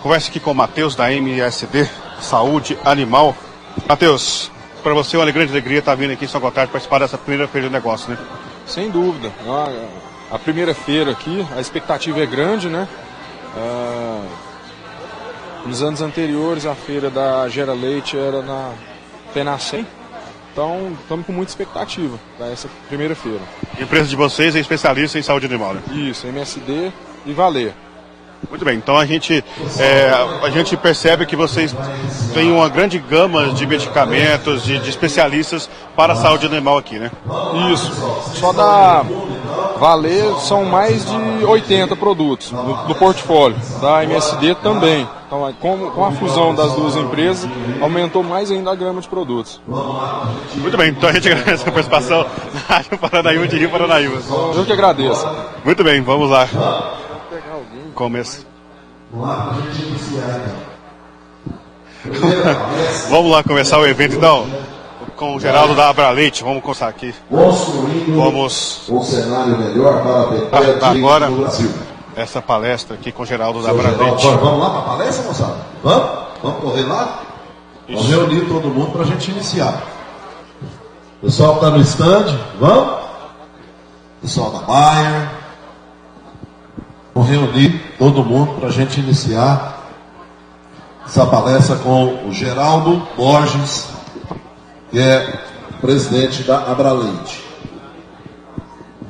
Conversa 0.00 0.28
aqui 0.28 0.40
com 0.40 0.52
o 0.52 0.54
Matheus 0.54 0.94
da 0.94 1.12
MSD 1.12 1.88
Saúde 2.20 2.78
Animal. 2.84 3.34
Matheus, 3.88 4.50
para 4.82 4.94
você 4.94 5.16
é 5.16 5.18
uma 5.18 5.30
grande 5.30 5.50
alegria 5.50 5.80
estar 5.80 5.94
vindo 5.96 6.12
aqui 6.12 6.24
em 6.24 6.28
São 6.28 6.40
Gotardo 6.40 6.70
participar 6.70 7.00
dessa 7.00 7.18
primeira 7.18 7.48
feira 7.48 7.66
de 7.66 7.72
negócio, 7.72 8.10
né? 8.10 8.18
Sem 8.70 8.88
dúvida. 8.88 9.32
A, 9.48 10.36
a 10.36 10.38
primeira 10.38 10.72
feira 10.72 11.10
aqui, 11.10 11.44
a 11.56 11.60
expectativa 11.60 12.20
é 12.20 12.26
grande, 12.26 12.68
né? 12.68 12.86
Ah, 13.56 14.24
nos 15.66 15.82
anos 15.82 16.00
anteriores, 16.00 16.64
a 16.66 16.74
feira 16.74 17.10
da 17.10 17.48
Gera 17.48 17.72
Leite 17.72 18.16
era 18.16 18.42
na 18.42 18.72
Penacem. 19.34 19.84
Então, 20.52 20.96
estamos 21.00 21.26
com 21.26 21.32
muita 21.32 21.50
expectativa 21.50 22.16
para 22.38 22.46
essa 22.48 22.68
primeira 22.88 23.14
feira. 23.16 23.40
A 23.76 23.82
empresa 23.82 24.08
de 24.08 24.16
vocês 24.16 24.54
é 24.54 24.60
especialista 24.60 25.18
em 25.18 25.22
saúde 25.22 25.46
animal, 25.46 25.74
né? 25.74 25.82
Isso, 25.92 26.28
MSD 26.28 26.92
e 27.26 27.32
Valer. 27.32 27.74
Muito 28.48 28.64
bem, 28.64 28.76
então 28.76 28.96
a 28.96 29.04
gente, 29.04 29.44
é, 29.78 30.10
a 30.42 30.50
gente 30.50 30.76
percebe 30.76 31.26
que 31.26 31.36
vocês 31.36 31.74
têm 32.32 32.50
uma 32.50 32.68
grande 32.68 32.98
gama 32.98 33.48
de 33.48 33.66
medicamentos, 33.66 34.64
de, 34.64 34.78
de 34.78 34.90
especialistas 34.90 35.68
para 35.94 36.14
a 36.14 36.16
saúde 36.16 36.46
animal 36.46 36.78
aqui, 36.78 36.98
né? 36.98 37.10
Isso. 37.72 37.92
Só 38.34 38.52
da 38.52 39.04
Valer 39.78 40.34
são 40.40 40.64
mais 40.64 41.06
de 41.06 41.44
80 41.44 41.96
produtos 41.96 42.50
do, 42.50 42.86
do 42.88 42.94
portfólio. 42.94 43.56
Da 43.80 44.04
MSD 44.04 44.54
também. 44.56 45.08
Então, 45.26 45.54
com, 45.60 45.90
com, 45.90 46.04
a 46.04 46.12
fusão 46.12 46.54
das 46.54 46.72
duas 46.72 46.96
empresas, 46.96 47.48
aumentou 47.80 48.22
mais 48.22 48.50
ainda 48.50 48.72
a 48.72 48.74
gama 48.74 49.00
de 49.00 49.08
produtos. 49.08 49.60
Muito 50.56 50.76
bem, 50.76 50.90
então 50.90 51.08
a 51.08 51.12
gente 51.12 51.28
agradece 51.32 51.68
a 51.68 51.72
participação 51.72 52.26
na 52.52 52.60
Rádio 52.74 52.98
Paranaíba 52.98 53.46
de 53.46 53.56
Rio 53.56 53.70
Paranaíba. 53.70 54.20
Eu 54.54 54.64
que 54.64 54.72
agradeço. 54.72 55.26
Muito 55.64 55.84
bem, 55.84 56.02
vamos 56.02 56.28
lá. 56.28 56.48
Começa. 57.94 58.44
Vamos 63.10 63.30
lá 63.30 63.42
começar 63.42 63.78
o 63.78 63.86
evento 63.86 64.16
então 64.16 64.46
com 65.16 65.36
o 65.36 65.40
Geraldo 65.40 65.74
da 65.74 65.90
Abraleite. 65.90 66.42
Vamos 66.42 66.62
começar 66.62 66.88
aqui. 66.88 67.14
Vamos. 67.30 68.88
Um 68.88 69.02
cenário 69.02 69.58
melhor 69.58 70.02
para 70.02 70.22
a 70.22 70.62
pecuária 70.62 71.26
ah, 71.26 71.28
agora 71.28 71.30
essa 72.16 72.40
palestra 72.40 72.96
aqui 72.96 73.12
com 73.12 73.22
o 73.22 73.26
Geraldo 73.26 73.62
da 73.62 73.70
Abraleite. 73.70 74.26
Vamos 74.26 74.60
lá 74.60 74.70
para 74.70 74.78
a 74.78 74.82
palestra, 74.96 75.26
moçada? 75.26 75.56
Vamos? 75.82 76.20
Vamos 76.42 76.62
correr 76.62 76.82
lá? 76.84 77.22
Vamos 77.86 78.08
reunir 78.08 78.46
todo 78.46 78.68
mundo 78.68 78.92
para 78.92 79.02
a 79.02 79.06
gente 79.06 79.30
iniciar. 79.30 79.82
Pessoal 81.20 81.58
que 81.58 81.66
está 81.66 81.70
no 81.70 81.82
stand, 81.82 82.38
vamos? 82.58 83.00
Pessoal 84.22 84.50
da 84.52 84.60
Bayer. 84.60 85.30
Vamos 87.14 87.30
reunir 87.30 87.79
todo 88.00 88.24
mundo 88.24 88.54
para 88.54 88.70
a 88.70 88.72
gente 88.72 88.98
iniciar 88.98 89.78
essa 91.06 91.26
palestra 91.26 91.76
com 91.76 92.26
o 92.26 92.32
Geraldo 92.32 93.06
Borges, 93.14 93.88
que 94.90 94.98
é 94.98 95.38
presidente 95.82 96.42
da 96.42 96.60
Abraleite. 96.72 97.44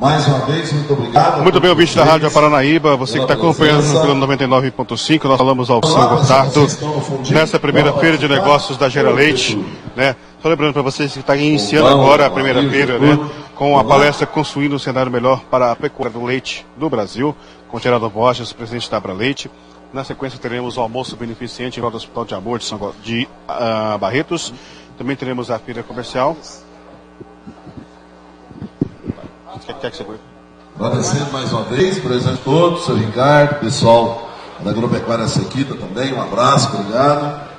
Mais 0.01 0.27
uma 0.27 0.41
vez, 0.41 0.73
muito 0.73 0.93
obrigado. 0.93 1.41
Muito 1.41 1.61
bem, 1.61 1.71
ouvinte 1.71 1.95
da 1.95 2.03
Rádio 2.03 2.29
Paranaíba, 2.33 2.97
você 2.97 3.19
que 3.19 3.23
está 3.23 3.35
acompanhando 3.35 3.85
pelo 4.01 4.15
99.5, 4.27 5.25
nós 5.25 5.39
falamos 5.39 5.71
ao 5.71 5.87
São 5.87 6.09
Gotardo 6.09 6.67
nessa 7.31 7.61
primeira 7.61 7.93
feira 7.93 8.19
de 8.19 8.27
negócios 8.27 8.77
da 8.77 8.89
Gera 8.89 9.11
Leite, 9.11 9.57
né? 9.95 10.17
Só 10.43 10.49
lembrando 10.49 10.73
para 10.73 10.83
vocês 10.83 11.13
que 11.13 11.21
está 11.21 11.37
iniciando 11.37 11.89
agora 11.89 12.25
a 12.25 12.31
primeira 12.31 12.67
feira, 12.71 12.99
né? 12.99 13.19
Com 13.55 13.79
a 13.79 13.85
palestra 13.85 14.27
Construindo 14.27 14.75
um 14.75 14.79
Cenário 14.79 15.13
Melhor 15.13 15.43
para 15.51 15.71
a 15.71 15.77
Pecuária 15.77 16.11
do 16.11 16.25
Leite 16.25 16.67
do 16.79 16.89
Brasil, 16.89 17.37
com 17.69 17.79
Geraldo 17.79 18.09
Borges, 18.09 18.51
presidente 18.51 18.91
da 18.91 18.97
Abra 18.97 19.13
Leite. 19.13 19.51
Na 19.93 20.03
sequência 20.03 20.39
teremos 20.39 20.79
o 20.79 20.81
almoço 20.81 21.15
beneficente 21.15 21.79
em 21.79 21.83
do 21.83 21.95
Hospital 21.95 22.25
de 22.25 22.35
Amor 22.35 22.59
de, 22.59 22.65
São, 22.65 22.95
de 23.03 23.29
uh, 23.49 23.99
Barretos. 23.99 24.55
Também 24.97 25.15
teremos 25.15 25.51
a 25.51 25.59
feira 25.59 25.83
comercial. 25.83 26.35
Quer, 29.67 29.75
quer 29.75 29.91
que 29.91 29.97
você 29.99 30.07
Agradecendo 30.79 31.31
mais 31.33 31.53
uma 31.53 31.65
vez, 31.65 31.99
presente 31.99 32.41
todos, 32.43 32.87
seu 32.87 32.97
Ricardo, 32.97 33.61
pessoal 33.61 34.31
da 34.61 34.71
Agropecuária 34.71 35.29
Sequita 35.29 35.75
também, 35.75 36.15
um 36.15 36.23
abraço, 36.23 36.75
obrigado. 36.75 37.50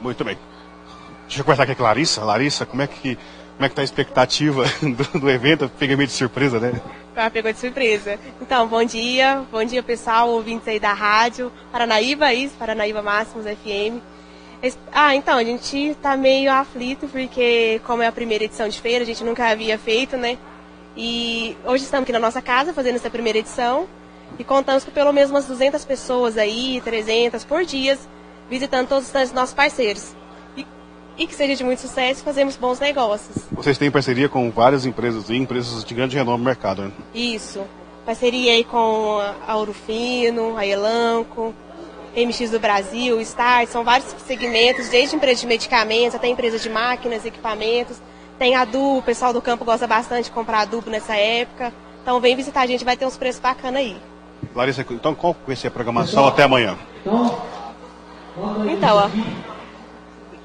Muito 0.00 0.24
bem. 0.24 0.38
Deixa 1.26 1.40
eu 1.40 1.44
conversar 1.44 1.64
aqui 1.64 1.74
com 1.74 1.82
a 1.82 1.88
Larissa. 1.88 2.24
Larissa, 2.24 2.64
como 2.64 2.82
é 2.82 2.86
que 2.86 3.18
como 3.58 3.66
é 3.66 3.68
que 3.68 3.74
tá 3.74 3.82
a 3.82 3.84
expectativa 3.84 4.64
do, 4.80 5.18
do 5.18 5.30
evento? 5.30 5.68
Peguei 5.78 5.96
meio 5.96 6.06
de 6.06 6.12
surpresa, 6.12 6.60
né? 6.60 6.80
Ah, 7.16 7.28
pegou 7.28 7.52
de 7.52 7.58
surpresa. 7.58 8.16
Então, 8.40 8.68
bom 8.68 8.84
dia, 8.84 9.42
bom 9.50 9.64
dia 9.64 9.82
pessoal, 9.82 10.30
ouvintes 10.30 10.68
aí 10.68 10.78
da 10.78 10.92
rádio 10.92 11.50
Paranaíba, 11.72 12.32
isso, 12.32 12.54
Paranaíba 12.56 13.02
Máximos 13.02 13.44
FM. 13.44 14.00
Ah, 14.92 15.16
então, 15.16 15.36
a 15.36 15.42
gente 15.42 15.96
tá 16.00 16.16
meio 16.16 16.52
aflito, 16.52 17.08
porque 17.08 17.80
como 17.84 18.00
é 18.02 18.06
a 18.06 18.12
primeira 18.12 18.44
edição 18.44 18.68
de 18.68 18.80
feira, 18.80 19.02
a 19.02 19.06
gente 19.06 19.24
nunca 19.24 19.48
havia 19.48 19.76
feito, 19.76 20.16
né? 20.16 20.38
E 20.96 21.56
hoje 21.64 21.82
estamos 21.82 22.04
aqui 22.04 22.12
na 22.12 22.20
nossa 22.20 22.40
casa 22.40 22.72
fazendo 22.72 22.94
essa 22.94 23.10
primeira 23.10 23.38
edição 23.38 23.88
e 24.38 24.44
contamos 24.44 24.84
com 24.84 24.92
pelo 24.92 25.12
menos 25.12 25.30
umas 25.30 25.46
200 25.46 25.84
pessoas 25.84 26.38
aí, 26.38 26.80
300 26.84 27.44
por 27.44 27.64
dia, 27.64 27.98
visitando 28.48 28.88
todos 28.88 29.12
os 29.12 29.32
nossos 29.32 29.54
parceiros. 29.54 30.14
E, 30.56 30.66
e 31.16 31.26
que 31.26 31.34
seja 31.34 31.54
de 31.56 31.64
muito 31.64 31.80
sucesso 31.80 32.20
e 32.20 32.24
fazemos 32.24 32.56
bons 32.56 32.78
negócios. 32.78 33.44
Vocês 33.52 33.78
têm 33.78 33.90
parceria 33.90 34.28
com 34.28 34.50
várias 34.50 34.86
empresas 34.86 35.28
e 35.30 35.36
empresas 35.36 35.84
de 35.84 35.94
grande 35.94 36.16
renome 36.16 36.38
no 36.38 36.44
mercado, 36.44 36.82
né? 36.82 36.92
Isso. 37.14 37.60
Parceria 38.04 38.52
aí 38.52 38.64
com 38.64 39.18
a 39.46 39.56
Ouro 39.56 39.74
Fino, 39.74 40.56
a 40.56 40.66
Elanco, 40.66 41.54
MX 42.16 42.50
do 42.50 42.58
Brasil, 42.58 43.20
Start, 43.20 43.68
são 43.68 43.84
vários 43.84 44.08
segmentos, 44.26 44.88
desde 44.88 45.14
empresa 45.14 45.42
de 45.42 45.46
medicamentos 45.46 46.14
até 46.14 46.26
empresa 46.26 46.58
de 46.58 46.70
máquinas, 46.70 47.24
equipamentos. 47.24 48.00
Tem 48.38 48.54
adubo, 48.54 48.98
o 48.98 49.02
pessoal 49.02 49.32
do 49.32 49.42
campo 49.42 49.64
gosta 49.64 49.86
bastante 49.86 50.26
de 50.26 50.30
comprar 50.30 50.60
adubo 50.60 50.88
nessa 50.90 51.16
época. 51.16 51.72
Então 52.02 52.20
vem 52.20 52.34
visitar 52.34 52.62
a 52.62 52.66
gente, 52.66 52.84
vai 52.84 52.96
ter 52.96 53.04
uns 53.04 53.16
preços 53.16 53.40
bacanas 53.40 53.80
aí. 53.80 53.96
Larissa, 54.54 54.86
então 54.88 55.14
qual 55.14 55.36
vai 55.46 55.56
ser 55.56 55.68
a 55.68 55.70
programação 55.70 56.26
até 56.26 56.44
amanhã? 56.44 56.78
Então, 58.70 58.96
ó, 58.96 59.08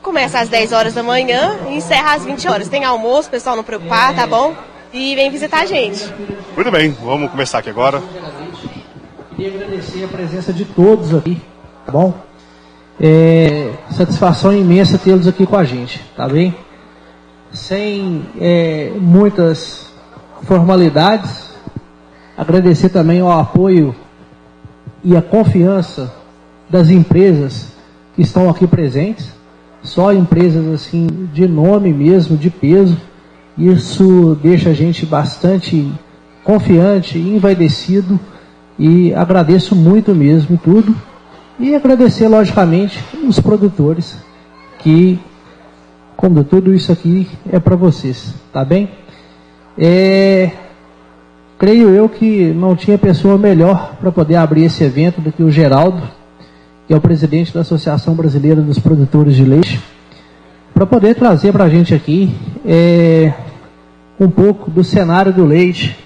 começa 0.01 0.39
às 0.39 0.49
10 0.49 0.71
horas 0.71 0.93
da 0.93 1.03
manhã 1.03 1.57
e 1.69 1.75
encerra 1.75 2.15
às 2.15 2.25
20 2.25 2.47
horas. 2.47 2.67
Tem 2.67 2.83
almoço, 2.83 3.29
pessoal 3.29 3.55
não 3.55 3.63
preocupar, 3.63 4.15
tá 4.15 4.25
bom? 4.25 4.55
E 4.91 5.15
vem 5.15 5.29
visitar 5.29 5.61
a 5.61 5.65
gente. 5.65 6.11
Muito 6.55 6.71
bem, 6.71 6.91
vamos 6.91 7.31
começar 7.31 7.59
aqui 7.59 7.69
agora. 7.69 8.01
Queria 9.35 9.55
agradecer 9.55 10.03
a 10.03 10.07
presença 10.07 10.53
de 10.53 10.65
todos 10.65 11.13
aqui, 11.15 11.41
tá 11.85 11.91
bom? 11.91 12.13
É, 12.99 13.71
satisfação 13.91 14.53
imensa 14.53 14.97
tê-los 14.97 15.27
aqui 15.27 15.45
com 15.45 15.57
a 15.57 15.63
gente, 15.63 15.99
tá 16.15 16.27
bem? 16.27 16.55
Sem 17.51 18.25
é, 18.39 18.91
muitas 18.95 19.91
formalidades, 20.43 21.49
agradecer 22.37 22.89
também 22.89 23.21
o 23.21 23.31
apoio 23.31 23.95
e 25.03 25.15
a 25.17 25.21
confiança 25.21 26.13
das 26.69 26.89
empresas 26.89 27.72
que 28.15 28.21
estão 28.21 28.49
aqui 28.49 28.67
presentes, 28.67 29.31
só 29.81 30.13
empresas 30.13 30.65
assim 30.67 31.07
de 31.33 31.47
nome 31.47 31.93
mesmo, 31.93 32.37
de 32.37 32.49
peso. 32.49 32.97
Isso 33.57 34.37
deixa 34.41 34.69
a 34.69 34.73
gente 34.73 35.05
bastante 35.05 35.91
confiante, 36.43 37.17
envaidecido 37.17 38.19
e 38.77 39.13
agradeço 39.13 39.75
muito 39.75 40.15
mesmo 40.15 40.59
tudo. 40.61 40.95
E 41.59 41.75
agradecer, 41.75 42.27
logicamente, 42.27 43.03
os 43.27 43.39
produtores 43.39 44.17
que, 44.79 45.19
como 46.17 46.43
tudo 46.43 46.73
isso 46.73 46.91
aqui 46.91 47.29
é 47.51 47.59
para 47.59 47.75
vocês, 47.75 48.33
tá 48.51 48.65
bem? 48.65 48.89
É, 49.77 50.51
creio 51.57 51.89
eu 51.89 52.09
que 52.09 52.51
não 52.53 52.75
tinha 52.75 52.97
pessoa 52.97 53.37
melhor 53.37 53.95
para 53.99 54.11
poder 54.11 54.35
abrir 54.35 54.65
esse 54.65 54.83
evento 54.83 55.21
do 55.21 55.31
que 55.31 55.43
o 55.43 55.51
Geraldo, 55.51 56.01
é 56.93 56.97
o 56.97 57.01
presidente 57.01 57.51
da 57.51 57.61
Associação 57.61 58.13
Brasileira 58.13 58.61
dos 58.61 58.77
Produtores 58.77 59.35
de 59.35 59.43
Leite, 59.43 59.81
para 60.73 60.85
poder 60.85 61.15
trazer 61.15 61.51
para 61.51 61.63
a 61.63 61.69
gente 61.69 61.93
aqui 61.93 62.35
é, 62.63 63.33
um 64.19 64.29
pouco 64.29 64.69
do 64.69 64.83
cenário 64.83 65.33
do 65.33 65.43
leite 65.43 65.97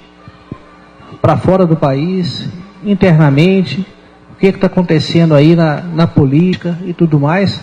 para 1.21 1.35
fora 1.35 1.65
do 1.65 1.75
país, 1.75 2.47
internamente, 2.85 3.85
o 4.31 4.35
que 4.35 4.47
está 4.47 4.67
acontecendo 4.67 5.33
aí 5.33 5.55
na, 5.55 5.81
na 5.81 6.07
política 6.07 6.77
e 6.85 6.93
tudo 6.93 7.19
mais, 7.19 7.59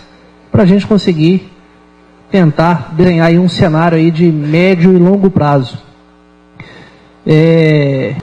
para 0.52 0.64
a 0.64 0.66
gente 0.66 0.86
conseguir 0.86 1.50
tentar 2.30 2.92
desenhar 2.94 3.32
um 3.32 3.48
cenário 3.48 3.96
aí 3.96 4.10
de 4.10 4.30
médio 4.30 4.92
e 4.92 4.98
longo 4.98 5.30
prazo. 5.30 5.78
É, 7.26 8.16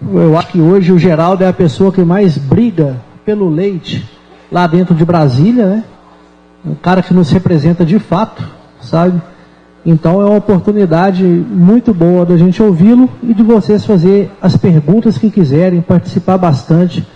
eu 0.00 0.38
acho 0.38 0.48
que 0.52 0.60
hoje 0.60 0.92
o 0.92 0.98
Geraldo 0.98 1.42
é 1.42 1.48
a 1.48 1.52
pessoa 1.52 1.90
que 1.90 2.02
mais 2.02 2.38
briga 2.38 3.00
pelo 3.24 3.48
leite 3.48 4.17
lá 4.50 4.66
dentro 4.66 4.94
de 4.94 5.04
Brasília, 5.04 5.66
né? 5.66 5.84
Um 6.64 6.74
cara 6.74 7.02
que 7.02 7.14
nos 7.14 7.30
representa 7.30 7.84
de 7.84 7.98
fato, 7.98 8.42
sabe? 8.80 9.20
Então 9.84 10.20
é 10.20 10.24
uma 10.24 10.36
oportunidade 10.36 11.24
muito 11.24 11.94
boa 11.94 12.26
da 12.26 12.36
gente 12.36 12.62
ouvi-lo 12.62 13.08
e 13.22 13.32
de 13.32 13.42
vocês 13.42 13.84
fazer 13.84 14.30
as 14.42 14.56
perguntas 14.56 15.16
que 15.16 15.30
quiserem, 15.30 15.80
participar 15.80 16.36
bastante 16.36 17.06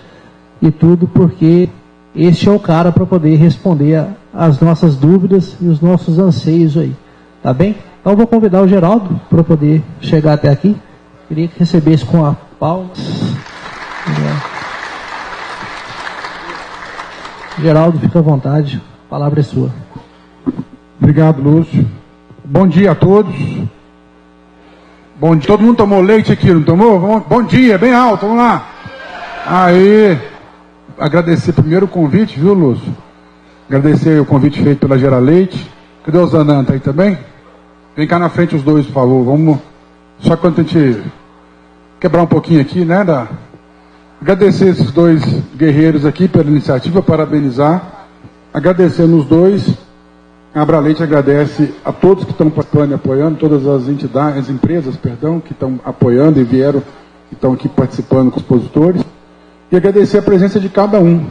e 0.61 0.71
tudo, 0.71 1.09
porque 1.09 1.69
este 2.15 2.49
é 2.49 2.53
o 2.53 2.59
cara 2.59 2.93
para 2.93 3.05
poder 3.05 3.37
responder 3.37 4.07
as 4.33 4.61
nossas 4.61 4.97
dúvidas 4.97 5.57
e 5.61 5.67
os 5.67 5.81
nossos 5.81 6.19
anseios 6.19 6.77
aí. 6.77 6.95
Tá 7.43 7.53
bem? 7.53 7.77
Então 8.01 8.17
vou 8.17 8.27
convidar 8.27 8.63
o 8.63 8.69
Geraldo 8.69 9.21
para 9.29 9.43
poder 9.43 9.83
chegar 10.01 10.35
até 10.35 10.49
aqui. 10.49 10.77
Queria 11.29 11.49
que 11.49 11.59
recebesse 11.59 12.05
com 12.05 12.25
a 12.25 12.35
palmas. 12.59 12.99
Geraldo, 17.61 17.99
fica 17.99 18.19
à 18.19 18.23
vontade. 18.23 18.81
A 19.07 19.11
palavra 19.11 19.41
é 19.41 19.43
sua. 19.43 19.71
Obrigado, 21.01 21.43
Lúcio. 21.43 21.87
Bom 22.45 22.67
dia 22.67 22.93
a 22.93 22.95
todos. 22.95 23.35
Bom 25.19 25.37
dia. 25.37 25.47
Todo 25.47 25.63
mundo 25.63 25.77
tomou 25.77 26.01
leite 26.01 26.33
aqui, 26.33 26.53
não 26.53 26.63
tomou? 26.63 27.21
Bom 27.29 27.43
dia, 27.43 27.77
bem 27.79 27.95
alto, 27.95 28.27
vamos 28.27 28.43
lá. 28.43 28.67
Aí, 29.47 30.19
agradecer 30.99 31.53
primeiro 31.53 31.87
o 31.87 31.89
convite, 31.89 32.39
viu, 32.39 32.55
Lúcio? 32.55 32.95
Agradecer 33.69 34.21
o 34.21 34.25
convite 34.27 34.63
feito 34.63 34.81
pela 34.81 34.99
Gera 34.99 35.19
Leite. 35.19 35.71
Cadê 36.05 36.19
o 36.19 36.27
Zananta 36.27 36.73
aí 36.73 36.81
também? 36.81 37.19
Vem 37.97 38.07
cá 38.07 38.19
na 38.19 38.29
frente 38.29 38.57
os 38.57 38.63
dois, 38.63 38.87
por 38.87 38.93
favor. 38.93 39.25
Vamos. 39.25 39.59
Só 40.19 40.37
quando 40.37 40.61
a 40.61 40.63
gente 40.63 41.03
quebrar 42.01 42.23
um 42.23 42.27
pouquinho 42.27 42.61
aqui, 42.61 42.85
né? 42.85 43.05
Da... 43.05 43.29
Agradecer 44.23 44.69
esses 44.69 44.93
dois 44.93 45.21
guerreiros 45.57 46.07
aqui 46.07 46.29
pela 46.29 46.49
iniciativa, 46.49 47.03
parabenizar. 47.03 48.07
Agradecendo 48.55 49.17
os 49.17 49.25
dois. 49.25 49.69
A 50.55 50.63
Abraleite 50.63 51.03
agradece 51.03 51.75
a 51.85 51.91
todos 51.91 52.23
que 52.23 52.31
estão 52.31 52.49
participando 52.49 52.93
e 52.93 52.95
apoiando, 52.95 53.37
todas 53.37 53.67
as 53.67 53.89
entidades, 53.89 54.39
as 54.39 54.49
empresas, 54.49 54.97
perdão, 54.97 55.41
que 55.41 55.53
estão 55.53 55.81
apoiando 55.85 56.39
e 56.39 56.45
vieram, 56.45 56.81
que 57.29 57.35
estão 57.35 57.53
aqui 57.53 57.69
participando 57.69 58.31
com 58.31 58.37
os 58.37 58.45
expositores. 58.45 59.03
E 59.73 59.77
agradecer 59.77 60.19
a 60.19 60.23
presença 60.23 60.61
de 60.61 60.69
cada 60.69 61.01
um, 61.01 61.27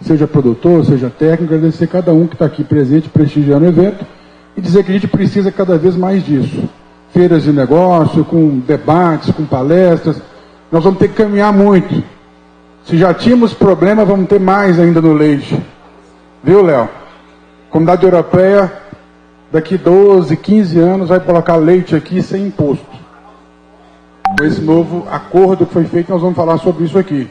seja 0.00 0.26
produtor, 0.26 0.84
seja 0.84 1.08
técnico, 1.08 1.54
agradecer 1.54 1.86
cada 1.86 2.12
um 2.12 2.26
que 2.26 2.34
está 2.34 2.46
aqui 2.46 2.64
presente, 2.64 3.08
prestigiando 3.08 3.66
o 3.66 3.68
evento, 3.68 4.04
e 4.56 4.60
dizer 4.60 4.82
que 4.82 4.90
a 4.90 4.94
gente 4.94 5.06
precisa 5.06 5.52
cada 5.52 5.78
vez 5.78 5.94
mais 5.94 6.26
disso. 6.26 6.68
Feiras 7.12 7.44
de 7.44 7.52
negócio, 7.52 8.24
com 8.24 8.58
debates, 8.58 9.30
com 9.30 9.44
palestras. 9.44 10.20
Nós 10.72 10.82
vamos 10.82 10.98
ter 10.98 11.06
que 11.06 11.14
caminhar 11.14 11.52
muito. 11.52 12.15
Se 12.86 12.96
já 12.96 13.12
tínhamos 13.12 13.52
problema, 13.52 14.04
vamos 14.04 14.28
ter 14.28 14.38
mais 14.38 14.78
ainda 14.78 15.00
no 15.00 15.12
leite. 15.12 15.60
Viu, 16.42 16.62
Léo? 16.62 16.88
Comunidade 17.68 18.04
Europeia, 18.04 18.72
daqui 19.50 19.76
12, 19.76 20.36
15 20.36 20.78
anos, 20.78 21.08
vai 21.08 21.18
colocar 21.18 21.56
leite 21.56 21.96
aqui 21.96 22.22
sem 22.22 22.46
imposto. 22.46 22.86
Com 24.38 24.44
esse 24.44 24.60
novo 24.60 25.04
acordo 25.10 25.66
que 25.66 25.72
foi 25.72 25.84
feito, 25.84 26.12
nós 26.12 26.22
vamos 26.22 26.36
falar 26.36 26.58
sobre 26.58 26.84
isso 26.84 26.96
aqui. 26.96 27.28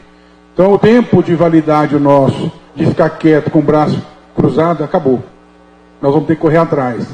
Então, 0.52 0.74
o 0.74 0.78
tempo 0.78 1.22
de 1.22 1.34
validade 1.34 1.98
nosso, 1.98 2.52
de 2.74 2.84
ficar 2.84 3.08
quieto 3.08 3.50
com 3.50 3.60
o 3.60 3.62
braço 3.62 4.04
cruzado, 4.34 4.84
acabou. 4.84 5.22
Nós 6.02 6.12
vamos 6.12 6.26
ter 6.26 6.34
que 6.34 6.42
correr 6.42 6.58
atrás. 6.58 7.08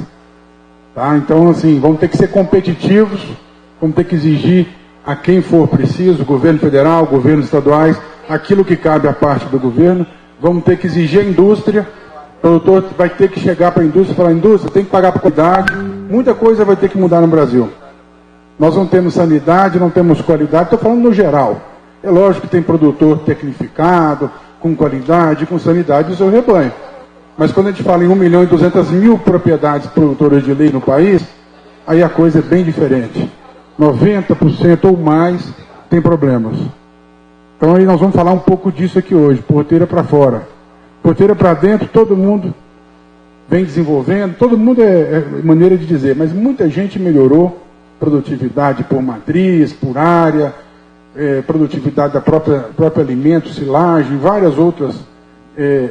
Tá? 0.96 1.16
Então, 1.16 1.48
assim, 1.48 1.78
vamos 1.78 2.00
ter 2.00 2.08
que 2.08 2.16
ser 2.16 2.26
competitivos, 2.26 3.24
vamos 3.80 3.94
ter 3.94 4.02
que 4.02 4.16
exigir 4.16 4.66
a 5.06 5.14
quem 5.14 5.40
for 5.40 5.68
preciso, 5.68 6.24
governo 6.24 6.58
federal, 6.58 7.06
governos 7.06 7.44
estaduais, 7.44 7.96
aquilo 8.28 8.64
que 8.64 8.76
cabe 8.76 9.08
à 9.08 9.12
parte 9.12 9.46
do 9.46 9.58
governo. 9.58 10.06
Vamos 10.40 10.64
ter 10.64 10.78
que 10.78 10.86
exigir 10.86 11.20
a 11.20 11.24
indústria. 11.24 11.88
O 12.38 12.40
produtor 12.40 12.84
vai 12.96 13.08
ter 13.08 13.30
que 13.30 13.40
chegar 13.40 13.70
para 13.72 13.82
a 13.82 13.86
indústria 13.86 14.12
e 14.12 14.16
falar: 14.16 14.32
indústria, 14.32 14.72
tem 14.72 14.84
que 14.84 14.90
pagar 14.90 15.12
por 15.12 15.20
qualidade. 15.20 15.74
Muita 16.10 16.34
coisa 16.34 16.64
vai 16.64 16.76
ter 16.76 16.88
que 16.88 16.98
mudar 16.98 17.20
no 17.20 17.28
Brasil. 17.28 17.68
Nós 18.58 18.76
não 18.76 18.86
temos 18.86 19.14
sanidade, 19.14 19.78
não 19.78 19.90
temos 19.90 20.20
qualidade. 20.20 20.64
Estou 20.64 20.78
falando 20.78 21.02
no 21.02 21.12
geral. 21.12 21.60
É 22.02 22.10
lógico 22.10 22.46
que 22.46 22.52
tem 22.52 22.62
produtor 22.62 23.20
tecnificado, 23.20 24.30
com 24.62 24.74
qualidade, 24.76 25.46
com 25.46 25.58
sanidade, 25.58 26.12
isso 26.12 26.22
eu 26.22 26.30
rebanho. 26.30 26.72
Mas 27.36 27.50
quando 27.50 27.68
a 27.68 27.70
gente 27.70 27.82
fala 27.82 28.04
em 28.04 28.08
1 28.08 28.14
milhão 28.14 28.42
e 28.42 28.46
200 28.46 28.90
mil 28.90 29.18
propriedades 29.18 29.88
produtoras 29.88 30.44
de 30.44 30.54
leite 30.54 30.72
no 30.72 30.80
país, 30.80 31.22
aí 31.86 32.02
a 32.02 32.08
coisa 32.08 32.38
é 32.38 32.42
bem 32.42 32.64
diferente. 32.64 33.30
90% 33.78 34.84
ou 34.84 34.96
mais 34.96 35.52
tem 35.90 36.00
problemas. 36.00 36.56
Então 37.62 37.76
aí 37.76 37.84
nós 37.84 38.00
vamos 38.00 38.16
falar 38.16 38.32
um 38.32 38.40
pouco 38.40 38.72
disso 38.72 38.98
aqui 38.98 39.14
hoje, 39.14 39.40
porteira 39.40 39.86
para 39.86 40.02
fora. 40.02 40.48
Porteira 41.00 41.32
para 41.36 41.54
dentro, 41.54 41.86
todo 41.86 42.16
mundo 42.16 42.52
vem 43.48 43.64
desenvolvendo, 43.64 44.36
todo 44.36 44.58
mundo 44.58 44.82
é, 44.82 44.88
é, 44.88 45.24
maneira 45.44 45.78
de 45.78 45.86
dizer, 45.86 46.16
mas 46.16 46.32
muita 46.32 46.68
gente 46.68 46.98
melhorou 46.98 47.62
produtividade 48.00 48.82
por 48.82 49.00
matriz, 49.00 49.72
por 49.72 49.96
área, 49.96 50.52
é, 51.14 51.40
produtividade 51.42 52.14
da 52.14 52.20
própria 52.20 52.62
próprio 52.76 53.04
alimento, 53.04 53.48
silagem, 53.50 54.18
várias 54.18 54.58
outras 54.58 54.98
é, 55.56 55.90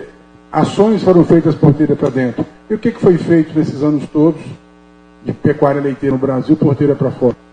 ações 0.52 1.02
foram 1.02 1.24
feitas 1.24 1.56
porteira 1.56 1.96
para 1.96 2.10
dentro. 2.10 2.46
E 2.70 2.74
o 2.74 2.78
que, 2.78 2.92
que 2.92 3.00
foi 3.00 3.18
feito 3.18 3.58
nesses 3.58 3.82
anos 3.82 4.06
todos 4.12 4.42
de 5.24 5.32
pecuária 5.32 5.80
leiteira 5.80 6.18
no 6.18 6.22
Brasil, 6.22 6.54
porteira 6.58 6.96
para 6.96 7.12
fora? 7.12 7.51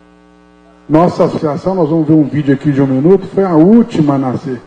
Nossa 0.88 1.24
associação, 1.24 1.74
nós 1.74 1.90
vamos 1.90 2.08
ver 2.08 2.14
um 2.14 2.24
vídeo 2.24 2.54
aqui 2.54 2.72
de 2.72 2.80
um 2.80 2.86
minuto, 2.86 3.26
foi 3.26 3.44
a 3.44 3.54
última 3.54 4.14
a 4.14 4.18
nascer. 4.18 4.58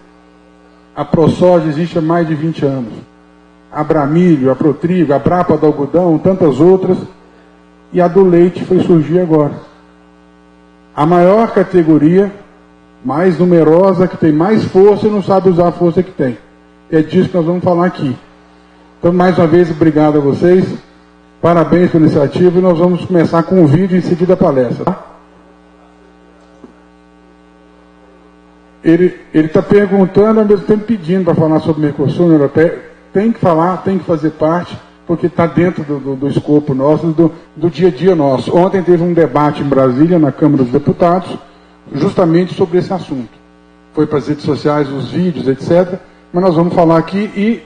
A 0.96 1.04
ProSoja 1.04 1.68
existe 1.68 1.98
há 1.98 2.02
mais 2.02 2.28
de 2.28 2.36
20 2.36 2.64
anos. 2.66 2.94
a 3.72 3.84
Bramilho, 3.86 4.52
a 4.52 4.56
Protrigo, 4.56 5.14
a 5.14 5.20
Brapa 5.20 5.58
do 5.58 5.66
Algodão, 5.66 6.18
tantas 6.18 6.60
outras, 6.60 6.98
e 7.94 8.02
a 8.02 8.08
do 8.08 8.22
leite 8.22 8.66
foi 8.66 8.82
surgir 8.82 9.20
agora. 9.20 9.54
A 10.94 11.06
maior 11.06 11.52
categoria, 11.52 12.30
mais 13.04 13.40
numerosa, 13.40 14.10
que 14.10 14.18
tem 14.18 14.32
mais 14.32 14.64
força 14.66 15.08
e 15.08 15.10
não 15.10 15.24
sabe 15.24 15.50
usar 15.50 15.70
a 15.70 15.72
força 15.72 16.04
que 16.04 16.12
tem. 16.12 16.38
É 16.92 17.02
disso 17.02 17.30
que 17.30 17.38
nós 17.38 17.46
vamos 17.46 17.64
falar 17.64 17.86
aqui. 17.86 18.16
Então, 19.00 19.14
mais 19.14 19.38
uma 19.38 19.48
vez, 19.48 19.72
obrigado 19.72 20.18
a 20.18 20.22
vocês. 20.22 20.66
Parabéns 21.42 21.90
pela 21.90 22.04
iniciativa 22.04 22.60
e 22.60 22.62
nós 22.62 22.78
vamos 22.78 23.06
começar 23.06 23.42
com 23.44 23.64
o 23.64 23.68
vídeo 23.68 23.98
em 23.98 24.02
seguida 24.02 24.34
a 24.34 24.38
palestra. 24.38 24.86
Tá? 24.86 25.11
Ele 28.84 29.16
está 29.34 29.62
perguntando 29.62 30.40
ao 30.40 30.46
mesmo 30.46 30.66
tempo 30.66 30.84
pedindo 30.84 31.26
para 31.26 31.36
falar 31.36 31.60
sobre 31.60 31.82
o 31.82 31.86
Mercosul, 31.86 32.26
União 32.26 32.40
Europeia. 32.40 32.80
Tem 33.14 33.32
que 33.32 33.40
falar, 33.40 33.78
tem 33.78 34.00
que 34.00 34.06
fazer 34.06 34.32
parte, 34.32 34.78
porque 35.06 35.28
está 35.28 35.46
dentro 35.46 35.84
do, 35.84 36.00
do, 36.00 36.16
do, 36.16 36.28
escopo 36.28 36.74
nosso, 36.74 37.08
do, 37.08 37.32
do 37.56 37.70
dia 37.70 37.90
a 37.90 37.92
dia 37.92 38.16
nosso. 38.16 38.56
Ontem 38.56 38.82
teve 38.82 39.04
um 39.04 39.14
debate 39.14 39.62
em 39.62 39.68
Brasília, 39.68 40.18
na 40.18 40.32
Câmara 40.32 40.64
dos 40.64 40.72
Deputados, 40.72 41.38
justamente 41.94 42.56
sobre 42.56 42.80
esse 42.80 42.92
assunto. 42.92 43.30
Foi 43.94 44.08
para 44.08 44.18
as 44.18 44.28
redes 44.28 44.46
sociais, 44.46 44.90
os 44.90 45.12
vídeos, 45.12 45.48
etc. 45.48 46.00
Mas 46.34 46.44
nós 46.44 46.56
vamos 46.56 46.74
falar 46.74 46.98
aqui 46.98 47.30
e 47.36 47.62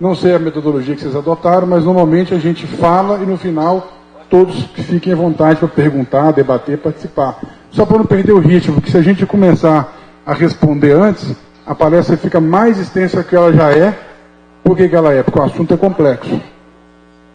não 0.00 0.14
sei 0.14 0.34
a 0.34 0.38
metodologia 0.38 0.94
que 0.94 1.00
vocês 1.00 1.16
adotaram, 1.16 1.66
mas 1.66 1.84
normalmente 1.84 2.32
a 2.32 2.38
gente 2.38 2.66
fala 2.66 3.18
e 3.18 3.26
no 3.26 3.36
final 3.36 3.92
todos 4.30 4.62
fiquem 4.74 5.12
à 5.12 5.16
vontade 5.16 5.58
para 5.58 5.68
perguntar, 5.68 6.32
debater, 6.32 6.78
participar. 6.78 7.40
Só 7.70 7.84
para 7.84 7.98
não 7.98 8.06
perder 8.06 8.32
o 8.32 8.38
ritmo, 8.38 8.74
porque 8.74 8.90
se 8.90 8.96
a 8.96 9.02
gente 9.02 9.26
começar 9.26 9.97
a 10.28 10.34
responder 10.34 10.92
antes, 10.92 11.34
a 11.66 11.74
palestra 11.74 12.14
fica 12.18 12.38
mais 12.38 12.78
extensa 12.78 13.24
que 13.24 13.34
ela 13.34 13.50
já 13.50 13.72
é. 13.72 13.98
Por 14.62 14.76
que, 14.76 14.86
que 14.86 14.94
ela 14.94 15.10
é? 15.14 15.22
Porque 15.22 15.38
o 15.38 15.42
assunto 15.42 15.72
é 15.72 15.76
complexo. 15.78 16.38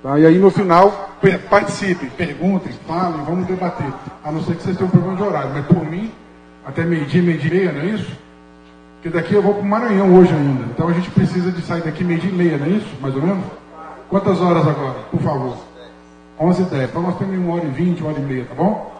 Tá? 0.03 0.19
E 0.19 0.27
aí 0.27 0.37
no 0.37 0.51
final, 0.51 1.17
participem, 1.49 2.07
perguntem, 2.15 2.71
falem, 2.87 3.23
vamos 3.25 3.47
debater. 3.47 3.91
A 4.23 4.31
não 4.31 4.43
ser 4.43 4.57
que 4.57 4.61
vocês 4.61 4.77
tenham 4.77 4.89
um 4.89 4.91
problema 4.91 5.17
de 5.17 5.23
horário, 5.23 5.49
mas 5.55 5.65
por 5.65 5.83
mim, 5.83 6.11
até 6.63 6.83
meio-dia, 6.85 7.23
meio-dia 7.23 7.51
e 7.51 7.53
meia, 7.55 7.71
não 7.71 7.81
é 7.81 7.85
isso? 7.95 8.11
Porque 9.01 9.09
daqui 9.09 9.33
eu 9.33 9.41
vou 9.41 9.55
para 9.55 9.63
o 9.63 9.65
Maranhão 9.65 10.13
hoje 10.13 10.31
ainda. 10.31 10.65
Então 10.65 10.87
a 10.87 10.93
gente 10.93 11.09
precisa 11.09 11.51
de 11.51 11.63
sair 11.63 11.81
daqui 11.81 12.03
meio-dia 12.03 12.29
e 12.29 12.33
meia, 12.33 12.57
não 12.59 12.67
é 12.67 12.69
isso? 12.69 12.95
Mais 13.01 13.15
ou 13.15 13.23
menos? 13.23 13.43
Quantas 14.07 14.39
horas 14.39 14.67
agora, 14.67 14.99
por 15.09 15.19
favor? 15.19 15.57
11 16.39 16.61
e 16.61 16.65
10. 16.65 16.89
Então 16.91 17.01
nós 17.01 17.17
temos 17.17 17.35
uma 17.39 17.55
hora 17.55 17.65
e 17.65 17.71
vinte, 17.71 18.01
uma 18.01 18.11
hora 18.11 18.19
e 18.19 18.23
meia, 18.23 18.45
tá 18.45 18.53
bom? 18.53 18.95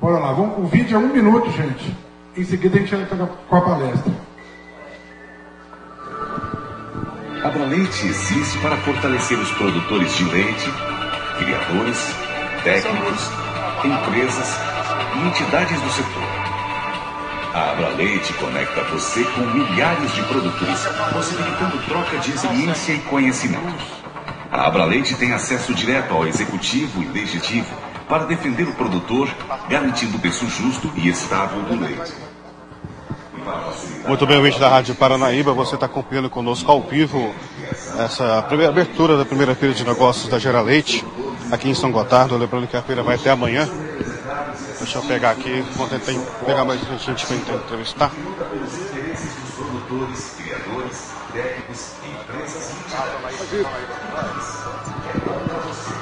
Bora 0.00 0.20
lá. 0.20 0.32
Vamos, 0.32 0.58
o 0.58 0.66
vídeo 0.68 0.94
é 0.94 0.98
um 1.00 1.12
minuto, 1.12 1.50
gente. 1.50 2.07
Em 2.38 2.44
seguida 2.44 2.76
a 2.76 2.80
gente 2.80 2.94
entra 2.94 3.26
com 3.26 3.56
a 3.56 3.60
palestra. 3.60 4.12
A 7.42 7.48
Braleite 7.48 8.06
existe 8.06 8.58
para 8.58 8.76
fortalecer 8.76 9.36
os 9.40 9.50
produtores 9.50 10.16
de 10.16 10.22
leite, 10.22 10.70
criadores, 11.36 12.14
técnicos, 12.62 13.28
empresas 13.84 14.56
e 15.16 15.26
entidades 15.26 15.80
do 15.80 15.90
setor. 15.90 16.22
A 17.54 17.72
Abraleite 17.72 18.32
conecta 18.34 18.84
você 18.84 19.24
com 19.24 19.40
milhares 19.40 20.14
de 20.14 20.22
produtores, 20.22 20.86
possibilitando 21.12 21.78
troca 21.88 22.18
de 22.18 22.30
experiência 22.30 22.92
e 22.92 23.00
conhecimento. 23.00 23.84
A 24.52 24.68
Abraleite 24.68 25.16
tem 25.16 25.32
acesso 25.32 25.74
direto 25.74 26.14
ao 26.14 26.24
executivo 26.24 27.02
e 27.02 27.06
legislativo 27.06 27.74
para 28.08 28.26
defender 28.26 28.68
o 28.68 28.74
produtor, 28.74 29.28
garantindo 29.68 30.20
preço 30.20 30.48
justo 30.48 30.88
e 30.94 31.08
estável 31.08 31.62
do 31.62 31.80
leite. 31.80 32.27
Muito 34.06 34.26
bem, 34.26 34.38
ouvinte 34.38 34.58
da 34.58 34.68
Rádio 34.68 34.94
Paranaíba, 34.94 35.52
você 35.52 35.74
está 35.74 35.86
acompanhando 35.86 36.30
conosco 36.30 36.70
ao 36.70 36.80
vivo 36.80 37.34
essa 37.98 38.42
primeira 38.42 38.72
abertura 38.72 39.16
da 39.16 39.24
primeira 39.24 39.54
feira 39.54 39.74
de 39.74 39.84
negócios 39.84 40.28
da 40.28 40.38
Gera 40.38 40.60
Leite, 40.60 41.04
aqui 41.50 41.68
em 41.68 41.74
São 41.74 41.90
Gotardo. 41.90 42.36
Lembrando 42.36 42.66
que 42.66 42.76
a 42.76 42.82
feira 42.82 43.02
vai 43.02 43.16
até 43.16 43.30
amanhã. 43.30 43.68
Deixa 44.78 44.98
eu 44.98 45.02
pegar 45.02 45.30
aqui, 45.30 45.60
vou 45.76 45.86
tentar 45.88 46.12
pegar 46.46 46.64
mais 46.64 46.80
gente 47.00 47.26
para 47.26 47.36
entrevistar. 47.36 48.12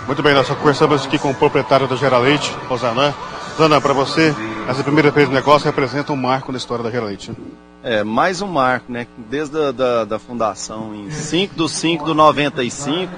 Muito 0.07 0.23
bem, 0.23 0.35
nós 0.35 0.49
conversamos 0.49 1.05
aqui 1.05 1.19
com 1.19 1.31
o 1.31 1.35
proprietário 1.35 1.89
da 1.89 1.97
Gera 1.97 2.19
Leite, 2.19 2.55
Rosanã. 2.69 3.13
Zana, 3.57 3.81
para 3.81 3.95
você, 3.95 4.35
essa 4.69 4.83
primeira 4.83 5.11
feira 5.11 5.31
de 5.31 5.35
negócio 5.35 5.65
representa 5.65 6.13
um 6.13 6.17
marco 6.17 6.53
na 6.53 6.59
história 6.59 6.85
da 6.85 6.91
Gera 6.91 7.07
Leite. 7.07 7.33
É, 7.83 8.05
mais 8.05 8.43
um 8.43 8.47
marco, 8.47 8.93
né? 8.93 9.07
Desde 9.31 9.59
a 9.59 9.73
da, 9.73 10.05
da 10.05 10.19
fundação, 10.19 10.95
em 10.95 11.11
5 11.11 11.55
de 11.55 11.67
5 11.71 12.05
de 12.05 12.13
95, 12.13 13.11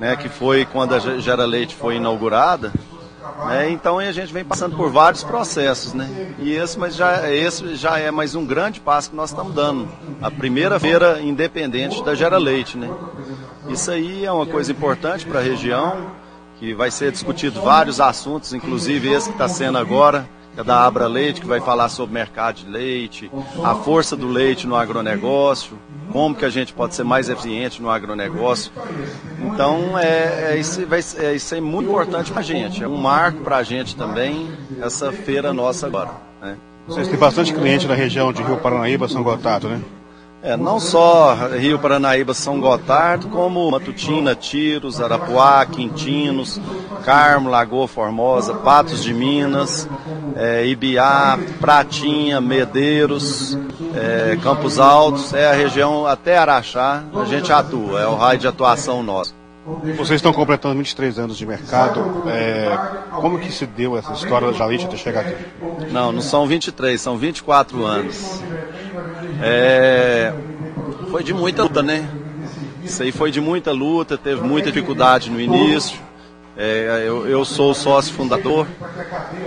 né, 0.00 0.16
que 0.16 0.28
foi 0.28 0.64
quando 0.64 0.96
a 0.96 0.98
Gera 0.98 1.44
Leite 1.44 1.76
foi 1.76 1.96
inaugurada, 1.96 2.72
né, 3.46 3.70
então 3.70 4.00
a 4.00 4.10
gente 4.10 4.32
vem 4.32 4.44
passando 4.44 4.76
por 4.76 4.90
vários 4.90 5.22
processos, 5.22 5.94
né? 5.94 6.34
E 6.40 6.52
esse, 6.52 6.76
mas 6.76 6.96
já, 6.96 7.30
esse 7.30 7.76
já 7.76 7.96
é 7.96 8.10
mais 8.10 8.34
um 8.34 8.44
grande 8.44 8.80
passo 8.80 9.10
que 9.10 9.16
nós 9.16 9.30
estamos 9.30 9.54
dando. 9.54 9.88
A 10.20 10.32
primeira 10.32 10.80
feira 10.80 11.20
independente 11.20 12.02
da 12.02 12.16
Gera 12.16 12.38
Leite, 12.38 12.76
né? 12.76 12.90
Isso 13.68 13.88
aí 13.88 14.24
é 14.24 14.32
uma 14.32 14.46
coisa 14.46 14.72
importante 14.72 15.24
para 15.24 15.38
a 15.38 15.42
região, 15.42 16.10
que 16.64 16.74
vai 16.74 16.90
ser 16.90 17.12
discutido 17.12 17.60
vários 17.60 18.00
assuntos, 18.00 18.54
inclusive 18.54 19.12
esse 19.12 19.28
que 19.28 19.34
está 19.34 19.46
sendo 19.46 19.76
agora, 19.76 20.26
que 20.54 20.60
é 20.60 20.64
da 20.64 20.82
Abra 20.82 21.06
Leite, 21.06 21.42
que 21.42 21.46
vai 21.46 21.60
falar 21.60 21.90
sobre 21.90 22.14
mercado 22.14 22.56
de 22.56 22.66
leite, 22.66 23.30
a 23.62 23.74
força 23.74 24.16
do 24.16 24.26
leite 24.26 24.66
no 24.66 24.74
agronegócio, 24.74 25.78
como 26.10 26.34
que 26.34 26.44
a 26.44 26.48
gente 26.48 26.72
pode 26.72 26.94
ser 26.94 27.04
mais 27.04 27.28
eficiente 27.28 27.82
no 27.82 27.90
agronegócio. 27.90 28.72
Então, 29.40 29.98
é, 29.98 30.52
é 30.52 30.56
isso, 30.56 30.86
vai, 30.86 31.00
é, 31.18 31.34
isso 31.34 31.54
é 31.54 31.60
muito 31.60 31.90
importante 31.90 32.32
para 32.32 32.40
a 32.40 32.44
gente, 32.44 32.82
é 32.82 32.88
um 32.88 32.96
marco 32.96 33.40
para 33.40 33.58
a 33.58 33.62
gente 33.62 33.94
também, 33.94 34.48
essa 34.80 35.12
feira 35.12 35.52
nossa 35.52 35.86
agora. 35.86 36.12
Né? 36.40 36.56
Vocês 36.86 37.08
têm 37.08 37.18
bastante 37.18 37.52
cliente 37.52 37.86
na 37.86 37.94
região 37.94 38.32
de 38.32 38.42
Rio 38.42 38.56
Paranaíba, 38.56 39.06
São 39.06 39.22
Gotardo, 39.22 39.68
né? 39.68 39.82
É, 40.44 40.58
não 40.58 40.78
só 40.78 41.34
Rio 41.58 41.78
Paranaíba, 41.78 42.34
São 42.34 42.60
Gotardo, 42.60 43.28
como 43.28 43.70
Matutina, 43.70 44.34
Tiros, 44.34 45.00
Arapuá, 45.00 45.64
Quintinos, 45.64 46.60
Carmo, 47.02 47.48
Lagoa 47.48 47.88
Formosa, 47.88 48.52
Patos 48.52 49.02
de 49.02 49.14
Minas, 49.14 49.88
é, 50.36 50.66
Ibiá, 50.66 51.38
Pratinha, 51.58 52.42
Medeiros, 52.42 53.58
é, 53.94 54.36
Campos 54.42 54.78
Altos, 54.78 55.32
é 55.32 55.48
a 55.50 55.54
região 55.54 56.06
até 56.06 56.36
Araxá, 56.36 57.02
a 57.14 57.24
gente 57.24 57.50
atua, 57.50 58.02
é 58.02 58.06
o 58.06 58.14
raio 58.14 58.38
de 58.38 58.46
atuação 58.46 59.02
nosso. 59.02 59.34
Vocês 59.96 60.18
estão 60.18 60.30
completando 60.30 60.76
23 60.76 61.18
anos 61.20 61.38
de 61.38 61.46
mercado. 61.46 62.28
É, 62.28 62.78
como 63.12 63.38
que 63.38 63.50
se 63.50 63.64
deu 63.64 63.96
essa 63.96 64.12
história 64.12 64.48
da 64.48 64.52
Jalite 64.52 64.84
até 64.84 64.96
chegar 64.98 65.20
aqui? 65.20 65.42
Não, 65.90 66.12
não 66.12 66.20
são 66.20 66.46
23, 66.46 67.00
são 67.00 67.16
24 67.16 67.82
anos. 67.82 68.42
É, 69.42 70.32
foi 71.10 71.22
de 71.22 71.32
muita 71.32 71.62
luta, 71.62 71.82
né? 71.82 72.08
Isso 72.82 73.02
aí 73.02 73.12
foi 73.12 73.30
de 73.30 73.40
muita 73.40 73.72
luta, 73.72 74.18
teve 74.18 74.42
muita 74.42 74.70
dificuldade 74.70 75.30
no 75.30 75.40
início. 75.40 75.98
É, 76.56 77.02
eu, 77.04 77.26
eu, 77.26 77.44
sou 77.44 77.74
sócio 77.74 78.14
fundador. 78.14 78.66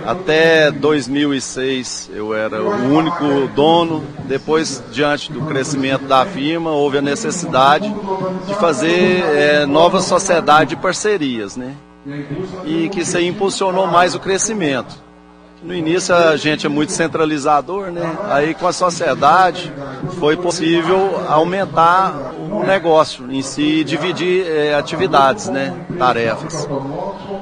Até 0.04 0.70
2006 0.70 2.10
eu 2.12 2.34
era 2.34 2.62
o 2.62 2.94
único 2.94 3.48
dono. 3.54 4.04
Depois, 4.24 4.82
diante 4.92 5.32
do 5.32 5.40
crescimento 5.42 6.04
da 6.04 6.26
firma, 6.26 6.70
houve 6.70 6.98
a 6.98 7.02
necessidade 7.02 7.88
de 8.46 8.54
fazer 8.56 9.24
é, 9.24 9.64
nova 9.64 10.00
sociedade 10.00 10.70
de 10.70 10.76
parcerias, 10.76 11.56
né? 11.56 11.74
E 12.66 12.88
que 12.90 13.00
isso 13.00 13.16
aí 13.16 13.26
impulsionou 13.26 13.86
mais 13.86 14.14
o 14.14 14.20
crescimento. 14.20 14.94
No 15.62 15.74
início 15.74 16.14
a 16.14 16.36
gente 16.36 16.66
é 16.66 16.68
muito 16.68 16.92
centralizador, 16.92 17.90
né? 17.90 18.16
Aí 18.30 18.54
com 18.54 18.66
a 18.66 18.72
sociedade 18.72 19.72
foi 20.18 20.36
possível 20.36 21.20
aumentar 21.28 22.32
o 22.50 22.62
negócio 22.62 23.30
em 23.30 23.42
si 23.42 23.80
e 23.80 23.84
dividir 23.84 24.46
é, 24.46 24.74
atividades, 24.74 25.48
né? 25.48 25.74
Tarefas. 25.98 26.68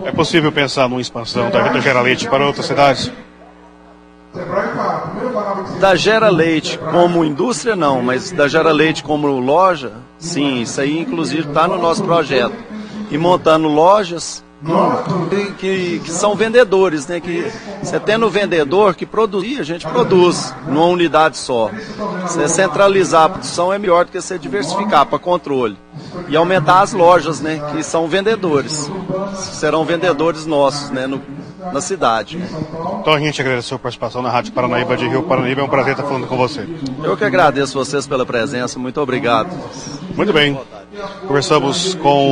É 0.04 0.10
possível 0.10 0.50
pensar 0.50 0.88
numa 0.88 1.00
expansão 1.00 1.50
da 1.50 1.62
Rita 1.62 1.80
Gera 1.82 2.00
Leite 2.00 2.26
para 2.28 2.46
outras 2.46 2.64
cidades? 2.64 3.12
Da 5.78 5.94
Gera 5.94 6.30
Leite 6.30 6.78
como 6.78 7.24
indústria 7.24 7.76
não, 7.76 8.00
mas 8.00 8.30
da 8.30 8.48
Gera 8.48 8.72
Leite 8.72 9.02
como 9.02 9.26
loja, 9.26 9.92
sim, 10.18 10.62
isso 10.62 10.80
aí 10.80 10.98
inclusive 10.98 11.48
está 11.48 11.68
no 11.68 11.78
nosso 11.78 12.02
projeto. 12.02 12.54
E 13.10 13.18
montando 13.18 13.68
lojas 13.68 14.42
que, 15.58 16.00
que, 16.00 16.10
são 16.10 16.34
vendedores, 16.34 17.06
né? 17.06 17.20
Que 17.20 17.50
você 17.82 18.00
tendo 18.00 18.28
vendedor 18.30 18.94
que 18.94 19.04
produzir, 19.04 19.60
a 19.60 19.62
gente 19.62 19.86
produz 19.86 20.54
numa 20.66 20.86
unidade 20.86 21.36
só. 21.36 21.70
Você 22.22 22.48
centralizar 22.48 23.24
a 23.24 23.28
produção 23.28 23.72
é 23.72 23.78
melhor 23.78 24.06
do 24.06 24.12
que 24.12 24.20
você 24.20 24.38
diversificar 24.38 25.06
para 25.06 25.18
controle. 25.18 25.76
E 26.28 26.36
aumentar 26.36 26.80
as 26.80 26.92
lojas, 26.92 27.40
né? 27.40 27.60
Que 27.72 27.82
são 27.82 28.08
vendedores. 28.08 28.90
Serão 29.34 29.84
vendedores 29.84 30.46
nossos, 30.46 30.90
né? 30.90 31.06
No, 31.06 31.20
na 31.72 31.80
cidade. 31.80 32.38
Então 33.00 33.12
a 33.12 33.18
gente 33.18 33.40
agradece 33.40 33.74
a 33.74 33.78
participação 33.78 34.22
na 34.22 34.30
Rádio 34.30 34.52
Paranaíba 34.52 34.96
de 34.96 35.06
Rio 35.06 35.22
Paranaíba. 35.22 35.60
É 35.60 35.64
um 35.64 35.68
prazer 35.68 35.92
estar 35.92 36.04
falando 36.04 36.26
com 36.26 36.36
você. 36.36 36.66
Eu 37.02 37.16
que 37.16 37.24
agradeço 37.24 37.74
vocês 37.74 38.06
pela 38.06 38.24
presença. 38.24 38.78
Muito 38.78 39.00
obrigado. 39.00 39.50
Muito 40.14 40.32
bem. 40.32 40.58
Conversamos 41.26 41.94
com 41.94 42.28